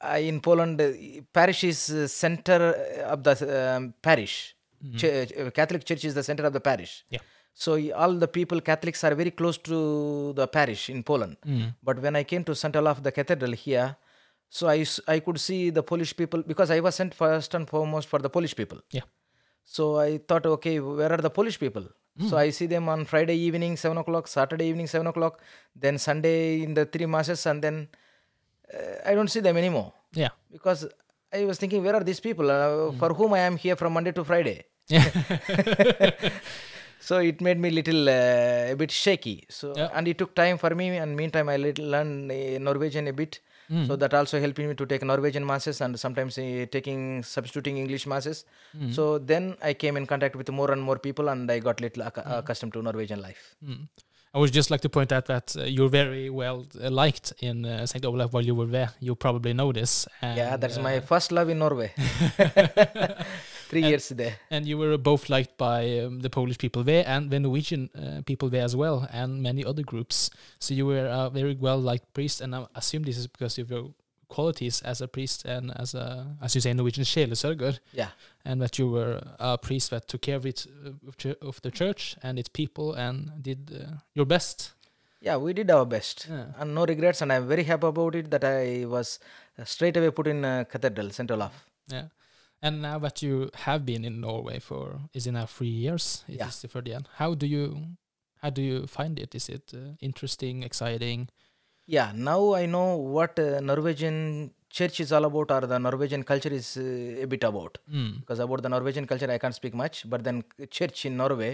I, 0.00 0.18
in 0.28 0.40
Poland, 0.40 0.80
uh, 0.80 0.92
parish 1.32 1.64
is 1.64 1.90
uh, 1.90 2.08
center 2.08 2.72
of 3.06 3.22
the 3.22 3.76
um, 3.76 3.94
parish. 4.02 4.54
Ch- 5.00 5.32
uh, 5.40 5.50
Catholic 5.58 5.84
Church 5.84 6.04
is 6.04 6.14
the 6.14 6.22
center 6.22 6.44
of 6.46 6.52
the 6.52 6.60
parish. 6.60 7.04
Yeah. 7.10 7.20
So 7.54 7.70
all 8.02 8.12
the 8.24 8.28
people, 8.28 8.60
Catholics, 8.60 9.02
are 9.04 9.14
very 9.20 9.32
close 9.32 9.58
to 9.70 10.32
the 10.40 10.46
parish 10.46 10.88
in 10.90 11.02
Poland. 11.02 11.36
Mm. 11.44 11.74
But 11.82 12.00
when 12.04 12.14
I 12.14 12.22
came 12.32 12.44
to 12.44 12.54
St. 12.54 12.74
Olaf, 12.80 13.02
the 13.02 13.12
cathedral 13.18 13.52
here, 13.52 13.88
so 14.48 14.68
I 14.68 14.84
I 15.14 15.18
could 15.26 15.38
see 15.46 15.60
the 15.78 15.82
Polish 15.92 16.12
people 16.20 16.42
because 16.52 16.70
I 16.76 16.80
was 16.86 16.94
sent 17.00 17.14
first 17.22 17.54
and 17.58 17.68
foremost 17.74 18.08
for 18.12 18.20
the 18.26 18.30
Polish 18.36 18.54
people. 18.60 18.78
Yeah. 18.98 19.06
So 19.64 19.98
I 19.98 20.18
thought, 20.28 20.46
okay, 20.56 20.78
where 20.80 21.12
are 21.16 21.22
the 21.28 21.34
Polish 21.40 21.58
people? 21.64 21.86
So 22.28 22.36
I 22.36 22.50
see 22.50 22.66
them 22.66 22.88
on 22.92 23.04
Friday 23.10 23.36
evening, 23.48 23.76
7 23.76 23.96
o'clock, 24.02 24.26
Saturday 24.26 24.66
evening, 24.70 24.88
7 24.88 25.06
o'clock, 25.06 25.34
then 25.82 25.98
Sunday 25.98 26.62
in 26.64 26.74
the 26.78 26.84
three 26.84 27.06
masses, 27.06 27.46
and 27.50 27.62
then 27.62 27.76
uh, 28.74 28.94
I 29.10 29.14
don't 29.14 29.30
see 29.34 29.38
them 29.40 29.56
anymore 29.56 29.92
Yeah. 30.22 30.30
because 30.50 30.80
I 31.32 31.44
was 31.44 31.58
thinking, 31.58 31.82
where 31.84 31.94
are 31.94 32.04
these 32.04 32.20
people 32.20 32.50
uh, 32.50 32.92
for 32.92 33.12
whom 33.14 33.34
I 33.34 33.40
am 33.40 33.56
here 33.56 33.76
from 33.76 33.92
Monday 33.92 34.12
to 34.12 34.24
Friday? 34.24 34.64
so 37.00 37.18
it 37.18 37.40
made 37.40 37.58
me 37.58 37.68
a 37.68 37.72
little 37.72 38.08
uh, 38.08 38.72
a 38.72 38.74
bit 38.82 38.90
shaky. 38.90 39.44
So 39.48 39.74
Yeah. 39.76 39.90
and 39.94 40.08
it 40.08 40.18
took 40.18 40.34
time 40.34 40.58
for 40.58 40.74
me. 40.74 40.88
And 40.96 41.16
meantime, 41.16 41.48
I 41.48 41.56
little 41.56 41.86
learned 41.86 42.30
uh, 42.32 42.58
Norwegian 42.58 43.08
a 43.08 43.12
bit. 43.12 43.40
Mm. 43.70 43.86
So 43.86 43.96
that 43.96 44.14
also 44.14 44.40
helped 44.40 44.56
me 44.58 44.72
to 44.74 44.86
take 44.86 45.02
Norwegian 45.02 45.44
masses 45.44 45.82
and 45.82 46.00
sometimes 46.00 46.38
uh, 46.38 46.64
taking 46.72 47.22
substituting 47.22 47.76
English 47.76 48.06
masses. 48.06 48.46
Mm. 48.74 48.94
So 48.94 49.18
then 49.18 49.56
I 49.62 49.74
came 49.74 49.98
in 49.98 50.06
contact 50.06 50.36
with 50.36 50.48
more 50.48 50.70
and 50.70 50.80
more 50.80 50.98
people, 50.98 51.28
and 51.28 51.50
I 51.50 51.58
got 51.58 51.82
little 51.82 52.02
accu- 52.04 52.38
accustomed 52.38 52.72
to 52.72 52.82
Norwegian 52.82 53.20
life. 53.20 53.54
I 54.38 54.40
would 54.40 54.52
just 54.52 54.70
like 54.70 54.82
to 54.82 54.88
point 54.88 55.10
out 55.10 55.26
that 55.26 55.56
uh, 55.56 55.64
you're 55.64 55.88
very 55.88 56.30
well 56.30 56.64
uh, 56.80 56.90
liked 56.90 57.32
in 57.40 57.66
uh, 57.66 57.84
St. 57.86 58.04
Olaf 58.04 58.32
while 58.32 58.44
you 58.44 58.54
were 58.54 58.66
there. 58.66 58.90
You 59.00 59.16
probably 59.16 59.52
know 59.52 59.72
this. 59.72 60.06
And, 60.22 60.36
yeah, 60.38 60.56
that's 60.56 60.78
uh, 60.78 60.82
my 60.82 61.00
first 61.00 61.32
love 61.32 61.48
in 61.48 61.58
Norway. 61.58 61.90
Three 63.68 63.82
And- 63.82 63.90
years 63.90 64.10
there. 64.10 64.36
And 64.48 64.64
you 64.64 64.78
were 64.78 64.96
both 64.96 65.28
liked 65.28 65.58
by 65.58 65.98
um, 65.98 66.20
the 66.20 66.30
Polish 66.30 66.56
people 66.56 66.84
there 66.84 67.02
and 67.04 67.32
the 67.32 67.40
Norwegian 67.40 67.90
uh, 67.96 68.22
people 68.26 68.48
there 68.48 68.62
as 68.62 68.76
well, 68.76 69.08
and 69.12 69.42
many 69.42 69.64
other 69.64 69.82
groups. 69.82 70.30
So 70.60 70.72
you 70.72 70.86
were 70.86 71.06
a 71.06 71.30
very 71.30 71.56
well 71.56 71.80
liked 71.80 72.14
priest, 72.14 72.40
and 72.40 72.54
I 72.54 72.66
assume 72.76 73.02
this 73.02 73.18
is 73.18 73.26
because 73.26 73.58
of 73.58 73.68
your 73.68 73.90
qualities 74.28 74.82
as 74.82 75.00
a 75.00 75.06
priest 75.08 75.44
and 75.44 75.70
as 75.76 75.94
a, 75.94 76.36
as 76.42 76.54
you 76.54 76.60
say, 76.60 76.72
Norwegian 76.72 77.04
sjelesørger, 77.04 77.78
Yeah. 77.92 78.08
and 78.44 78.60
that 78.60 78.78
you 78.78 78.88
were 78.90 79.20
a 79.38 79.56
priest 79.56 79.90
that 79.90 80.06
took 80.08 80.20
care 80.22 80.36
of 80.36 80.46
it 80.46 80.66
uh, 80.86 81.32
of, 81.48 81.60
the 81.62 81.70
church 81.70 82.16
and 82.22 82.38
its 82.38 82.48
people 82.48 82.92
and 82.94 83.30
did 83.42 83.70
uh, 83.72 83.96
your 84.14 84.26
best. 84.26 84.72
Yeah, 85.20 85.36
we 85.36 85.52
did 85.52 85.70
our 85.70 85.84
best. 85.86 86.26
Yeah. 86.30 86.44
And 86.60 86.74
no 86.74 86.84
regrets, 86.86 87.22
and 87.22 87.32
I'm 87.32 87.48
very 87.48 87.64
happy 87.64 87.86
about 87.86 88.14
it 88.14 88.30
that 88.30 88.44
I 88.44 88.84
was 88.86 89.18
uh, 89.58 89.64
straight 89.64 89.96
away 89.96 90.10
put 90.10 90.26
in 90.26 90.44
a 90.44 90.64
Cathedral, 90.64 91.10
St. 91.10 91.30
Olaf. 91.30 91.52
Yeah. 91.88 92.04
And 92.62 92.82
now 92.82 92.98
that 92.98 93.22
you 93.22 93.50
have 93.54 93.84
been 93.84 94.04
in 94.04 94.20
Norway 94.20 94.58
for 94.60 95.00
is 95.14 95.26
it 95.26 95.32
now 95.32 95.46
three 95.46 95.68
years? 95.68 96.24
It 96.28 96.34
is 96.34 96.38
Yeah. 96.38 96.50
the 96.62 96.68
third 96.68 96.88
year. 96.88 97.00
How 97.16 97.34
do 97.34 97.46
you 97.46 97.96
how 98.42 98.50
do 98.50 98.62
you 98.62 98.86
find 98.86 99.18
it? 99.18 99.34
Is 99.34 99.48
it 99.48 99.72
uh, 99.74 99.94
interesting, 100.00 100.62
exciting? 100.62 101.28
Yeah, 101.96 102.12
now 102.14 102.40
I 102.54 102.66
know 102.66 102.96
what 102.96 103.38
uh, 103.38 103.60
Norwegian 103.60 104.50
church 104.78 105.00
is 105.04 105.10
all 105.16 105.24
about, 105.24 105.50
or 105.50 105.62
the 105.66 105.78
Norwegian 105.78 106.22
culture 106.22 106.52
is 106.60 106.76
uh, 106.76 107.22
a 107.24 107.26
bit 107.32 107.42
about. 107.50 107.78
Mm. 107.92 108.20
Because 108.20 108.40
about 108.46 108.62
the 108.62 108.68
Norwegian 108.68 109.06
culture, 109.06 109.30
I 109.36 109.38
can't 109.38 109.54
speak 109.54 109.74
much. 109.74 109.96
But 110.12 110.22
then 110.26 110.44
church 110.78 111.06
in 111.06 111.16
Norway, 111.16 111.52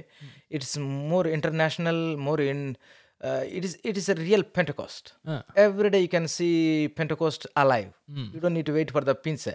it's 0.51 0.77
more 0.77 1.27
international, 1.39 2.17
more 2.29 2.41
in. 2.41 2.77
Uh, 3.29 3.43
it 3.59 3.65
is 3.67 3.73
it 3.91 3.97
is 4.01 4.07
a 4.13 4.15
real 4.15 4.43
Pentecost. 4.57 5.05
Ah. 5.27 5.43
Every 5.65 5.89
day 5.95 6.01
you 6.07 6.11
can 6.17 6.27
see 6.37 6.89
Pentecost 6.99 7.47
alive. 7.63 7.91
Mm. 8.17 8.27
You 8.35 8.41
don't 8.43 8.55
need 8.59 8.67
to 8.71 8.75
wait 8.79 8.91
for 8.97 9.01
the 9.09 9.15
pince. 9.15 9.49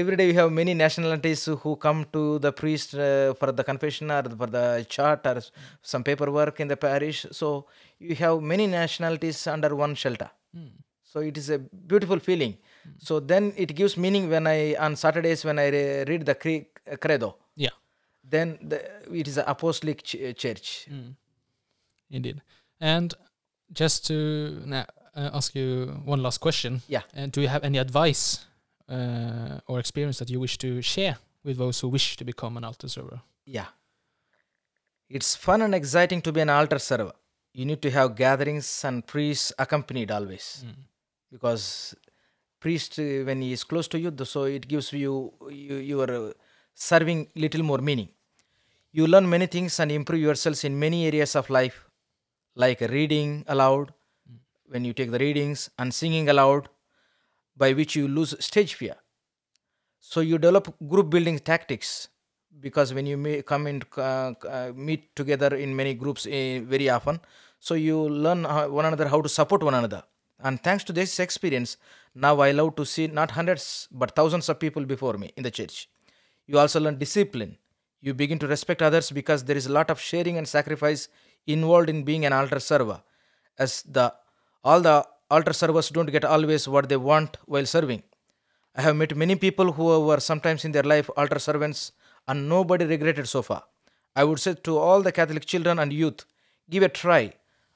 Every 0.00 0.16
day 0.20 0.26
we 0.30 0.34
have 0.34 0.50
many 0.52 0.74
nationalities 0.74 1.44
who 1.62 1.76
come 1.76 2.04
to 2.16 2.38
the 2.46 2.52
priest 2.52 2.94
uh, 2.94 3.32
for 3.40 3.52
the 3.52 3.64
confession 3.70 4.10
or 4.10 4.22
for 4.40 4.46
the 4.56 4.84
chart 4.96 5.26
or 5.26 5.40
some 5.82 6.02
paperwork 6.04 6.60
in 6.60 6.68
the 6.68 6.76
parish. 6.76 7.24
So 7.40 7.66
you 7.98 8.14
have 8.16 8.42
many 8.42 8.66
nationalities 8.66 9.46
under 9.46 9.74
one 9.74 9.94
shelter. 9.94 10.30
Mm. 10.54 10.70
So 11.02 11.20
it 11.20 11.38
is 11.38 11.48
a 11.50 11.58
beautiful 11.58 12.18
feeling. 12.18 12.56
So 12.98 13.20
then 13.20 13.52
it 13.56 13.74
gives 13.74 13.96
meaning 13.96 14.28
when 14.28 14.46
I 14.46 14.74
on 14.86 14.96
Saturdays 14.96 15.44
when 15.44 15.58
I 15.58 15.68
re- 15.68 16.04
read 16.10 16.26
the 16.26 16.34
cre- 16.34 16.96
credo. 17.04 17.36
Yeah. 17.54 17.76
Then 18.28 18.58
the, 18.60 18.78
it 19.20 19.28
is 19.28 19.38
an 19.38 19.44
apostolic 19.46 20.02
ch- 20.02 20.34
church. 20.36 20.88
Mm. 20.90 21.14
Indeed. 22.10 22.42
And 22.80 23.14
just 23.72 24.06
to 24.06 24.62
now 24.64 24.86
uh, 25.16 25.30
ask 25.32 25.54
you 25.54 26.00
one 26.04 26.22
last 26.22 26.38
question. 26.38 26.82
Yeah. 26.88 27.02
And 27.14 27.32
do 27.32 27.40
you 27.40 27.48
have 27.48 27.64
any 27.64 27.78
advice 27.78 28.46
uh, 28.88 29.60
or 29.66 29.80
experience 29.80 30.18
that 30.18 30.30
you 30.30 30.38
wish 30.40 30.58
to 30.58 30.82
share 30.82 31.16
with 31.42 31.58
those 31.58 31.80
who 31.80 31.88
wish 31.88 32.16
to 32.16 32.24
become 32.24 32.56
an 32.56 32.64
altar 32.64 32.88
server? 32.88 33.20
Yeah. 33.44 33.66
It's 35.08 35.36
fun 35.36 35.62
and 35.62 35.74
exciting 35.74 36.20
to 36.22 36.32
be 36.32 36.40
an 36.40 36.50
altar 36.50 36.78
server. 36.78 37.12
You 37.52 37.64
need 37.64 37.80
to 37.82 37.90
have 37.90 38.16
gatherings 38.16 38.84
and 38.84 39.06
priests 39.06 39.52
accompanied 39.58 40.10
always. 40.10 40.64
Mm. 40.66 40.74
Because 41.32 41.94
priest, 42.60 42.98
uh, 42.98 43.24
when 43.24 43.40
he 43.40 43.52
is 43.52 43.64
close 43.64 43.88
to 43.88 43.98
you, 43.98 44.12
so 44.24 44.44
it 44.44 44.68
gives 44.68 44.92
you, 44.92 45.32
you 45.50 45.76
your 45.76 46.10
uh, 46.10 46.32
serving 46.74 47.28
little 47.34 47.62
more 47.62 47.78
meaning. 47.78 48.08
You 48.92 49.06
learn 49.06 49.28
many 49.28 49.46
things 49.46 49.78
and 49.80 49.90
improve 49.92 50.20
yourselves 50.20 50.64
in 50.64 50.78
many 50.78 51.06
areas 51.06 51.36
of 51.36 51.48
life, 51.48 51.85
like 52.56 52.80
reading 52.80 53.44
aloud, 53.46 53.92
when 54.66 54.84
you 54.84 54.92
take 54.92 55.12
the 55.12 55.18
readings, 55.18 55.70
and 55.78 55.94
singing 55.94 56.28
aloud, 56.28 56.68
by 57.56 57.72
which 57.72 57.94
you 57.94 58.08
lose 58.08 58.34
stage 58.44 58.74
fear. 58.74 58.96
So 60.00 60.20
you 60.20 60.38
develop 60.38 60.74
group 60.88 61.10
building 61.10 61.38
tactics 61.38 62.08
because 62.60 62.94
when 62.94 63.06
you 63.06 63.16
may 63.16 63.42
come 63.42 63.66
and 63.66 63.84
uh, 63.96 64.32
uh, 64.48 64.72
meet 64.74 65.14
together 65.14 65.54
in 65.54 65.76
many 65.76 65.94
groups 65.94 66.26
uh, 66.26 66.60
very 66.64 66.88
often, 66.88 67.20
so 67.60 67.74
you 67.74 67.98
learn 67.98 68.44
how, 68.44 68.68
one 68.68 68.86
another 68.86 69.08
how 69.08 69.20
to 69.20 69.28
support 69.28 69.62
one 69.62 69.74
another. 69.74 70.02
And 70.42 70.62
thanks 70.62 70.84
to 70.84 70.92
this 70.92 71.18
experience, 71.18 71.76
now 72.14 72.40
I 72.40 72.52
love 72.52 72.76
to 72.76 72.86
see 72.86 73.06
not 73.06 73.32
hundreds 73.32 73.88
but 73.90 74.14
thousands 74.14 74.48
of 74.48 74.58
people 74.58 74.84
before 74.84 75.14
me 75.14 75.32
in 75.36 75.42
the 75.42 75.50
church. 75.50 75.88
You 76.46 76.58
also 76.58 76.80
learn 76.80 76.98
discipline. 76.98 77.58
You 78.00 78.14
begin 78.14 78.38
to 78.38 78.46
respect 78.46 78.82
others 78.82 79.10
because 79.10 79.44
there 79.44 79.56
is 79.56 79.66
a 79.66 79.72
lot 79.72 79.90
of 79.90 80.00
sharing 80.00 80.38
and 80.38 80.46
sacrifice 80.46 81.08
involved 81.46 81.88
in 81.88 82.02
being 82.02 82.24
an 82.26 82.32
altar 82.32 82.60
server. 82.60 83.02
As 83.58 83.82
the 83.82 84.12
all 84.64 84.80
the 84.80 85.06
altar 85.30 85.52
servers 85.52 85.90
don't 85.90 86.10
get 86.10 86.24
always 86.24 86.68
what 86.68 86.88
they 86.88 86.96
want 86.96 87.36
while 87.46 87.66
serving. 87.66 88.02
I 88.74 88.82
have 88.82 88.96
met 88.96 89.16
many 89.16 89.36
people 89.36 89.72
who 89.72 90.00
were 90.06 90.20
sometimes 90.20 90.64
in 90.64 90.72
their 90.72 90.82
life 90.82 91.08
altar 91.16 91.38
servants 91.38 91.92
and 92.28 92.48
nobody 92.48 92.84
regretted 92.84 93.28
so 93.28 93.42
far. 93.42 93.62
I 94.14 94.24
would 94.24 94.40
say 94.40 94.54
to 94.54 94.78
all 94.78 95.02
the 95.02 95.12
Catholic 95.12 95.44
children 95.46 95.78
and 95.78 95.92
youth, 95.92 96.24
give 96.68 96.82
a 96.82 96.88
try 96.88 97.32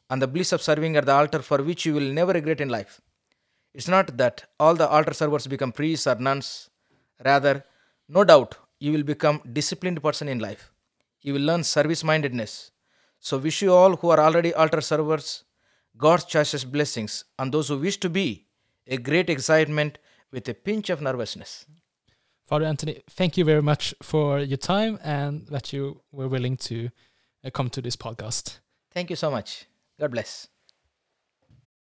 and 0.09 0.21
the 0.21 0.27
bliss 0.27 0.53
of 0.53 0.63
serving 0.63 0.97
at 0.97 1.07
the 1.07 1.13
altar 1.13 1.41
for 1.41 1.63
which 1.63 1.87
you 1.87 1.95
will 1.95 2.13
never 2.19 2.33
regret 2.33 2.61
in 2.61 2.69
life. 2.69 3.01
It's 3.73 3.89
not 3.89 4.17
that 4.17 4.45
all 4.59 4.75
the 4.75 4.89
altar 4.89 5.15
servers 5.15 5.47
become 5.47 5.73
priests 5.73 6.07
or 6.07 6.17
nuns. 6.17 6.69
Rather, 7.25 7.65
no 8.09 8.25
doubt, 8.25 8.57
you 8.81 8.93
will 8.93 9.05
become 9.05 9.41
disciplined 9.53 10.03
person 10.03 10.29
in 10.29 10.41
life. 10.41 10.73
You 11.23 11.35
will 11.35 11.43
learn 11.43 11.63
service 11.63 12.03
mindedness. 12.03 12.73
So 13.21 13.39
wish 13.39 13.63
you 13.63 13.73
all 13.73 13.97
who 13.97 14.11
are 14.11 14.21
already 14.21 14.53
altar 14.55 14.81
servers 14.81 15.45
God's 15.97 16.25
choicest 16.25 16.73
blessings 16.73 17.25
and 17.39 17.53
those 17.53 17.69
who 17.69 17.79
wish 17.79 17.99
to 17.99 18.09
be 18.09 18.47
a 18.87 18.97
great 18.97 19.29
excitement 19.29 19.99
with 20.33 20.49
a 20.49 20.55
pinch 20.55 20.89
of 20.89 21.03
nervousness. 21.03 21.67
Father 22.45 22.65
Anthony, 22.65 23.03
thank 23.09 23.37
you 23.37 23.45
very 23.45 23.63
much 23.63 23.95
for 24.03 24.41
your 24.41 24.57
time 24.57 24.99
and 25.05 25.47
that 25.49 25.73
you 25.73 26.01
were 26.11 26.29
willing 26.29 26.57
to 26.57 26.91
uh, 27.45 27.51
come 27.51 27.71
to 27.71 27.83
this 27.83 27.97
podcast. 27.97 28.59
Thank 28.93 29.11
you 29.11 29.17
so 29.17 29.31
much. 29.31 29.67
God 29.99 30.11
bless. 30.11 30.49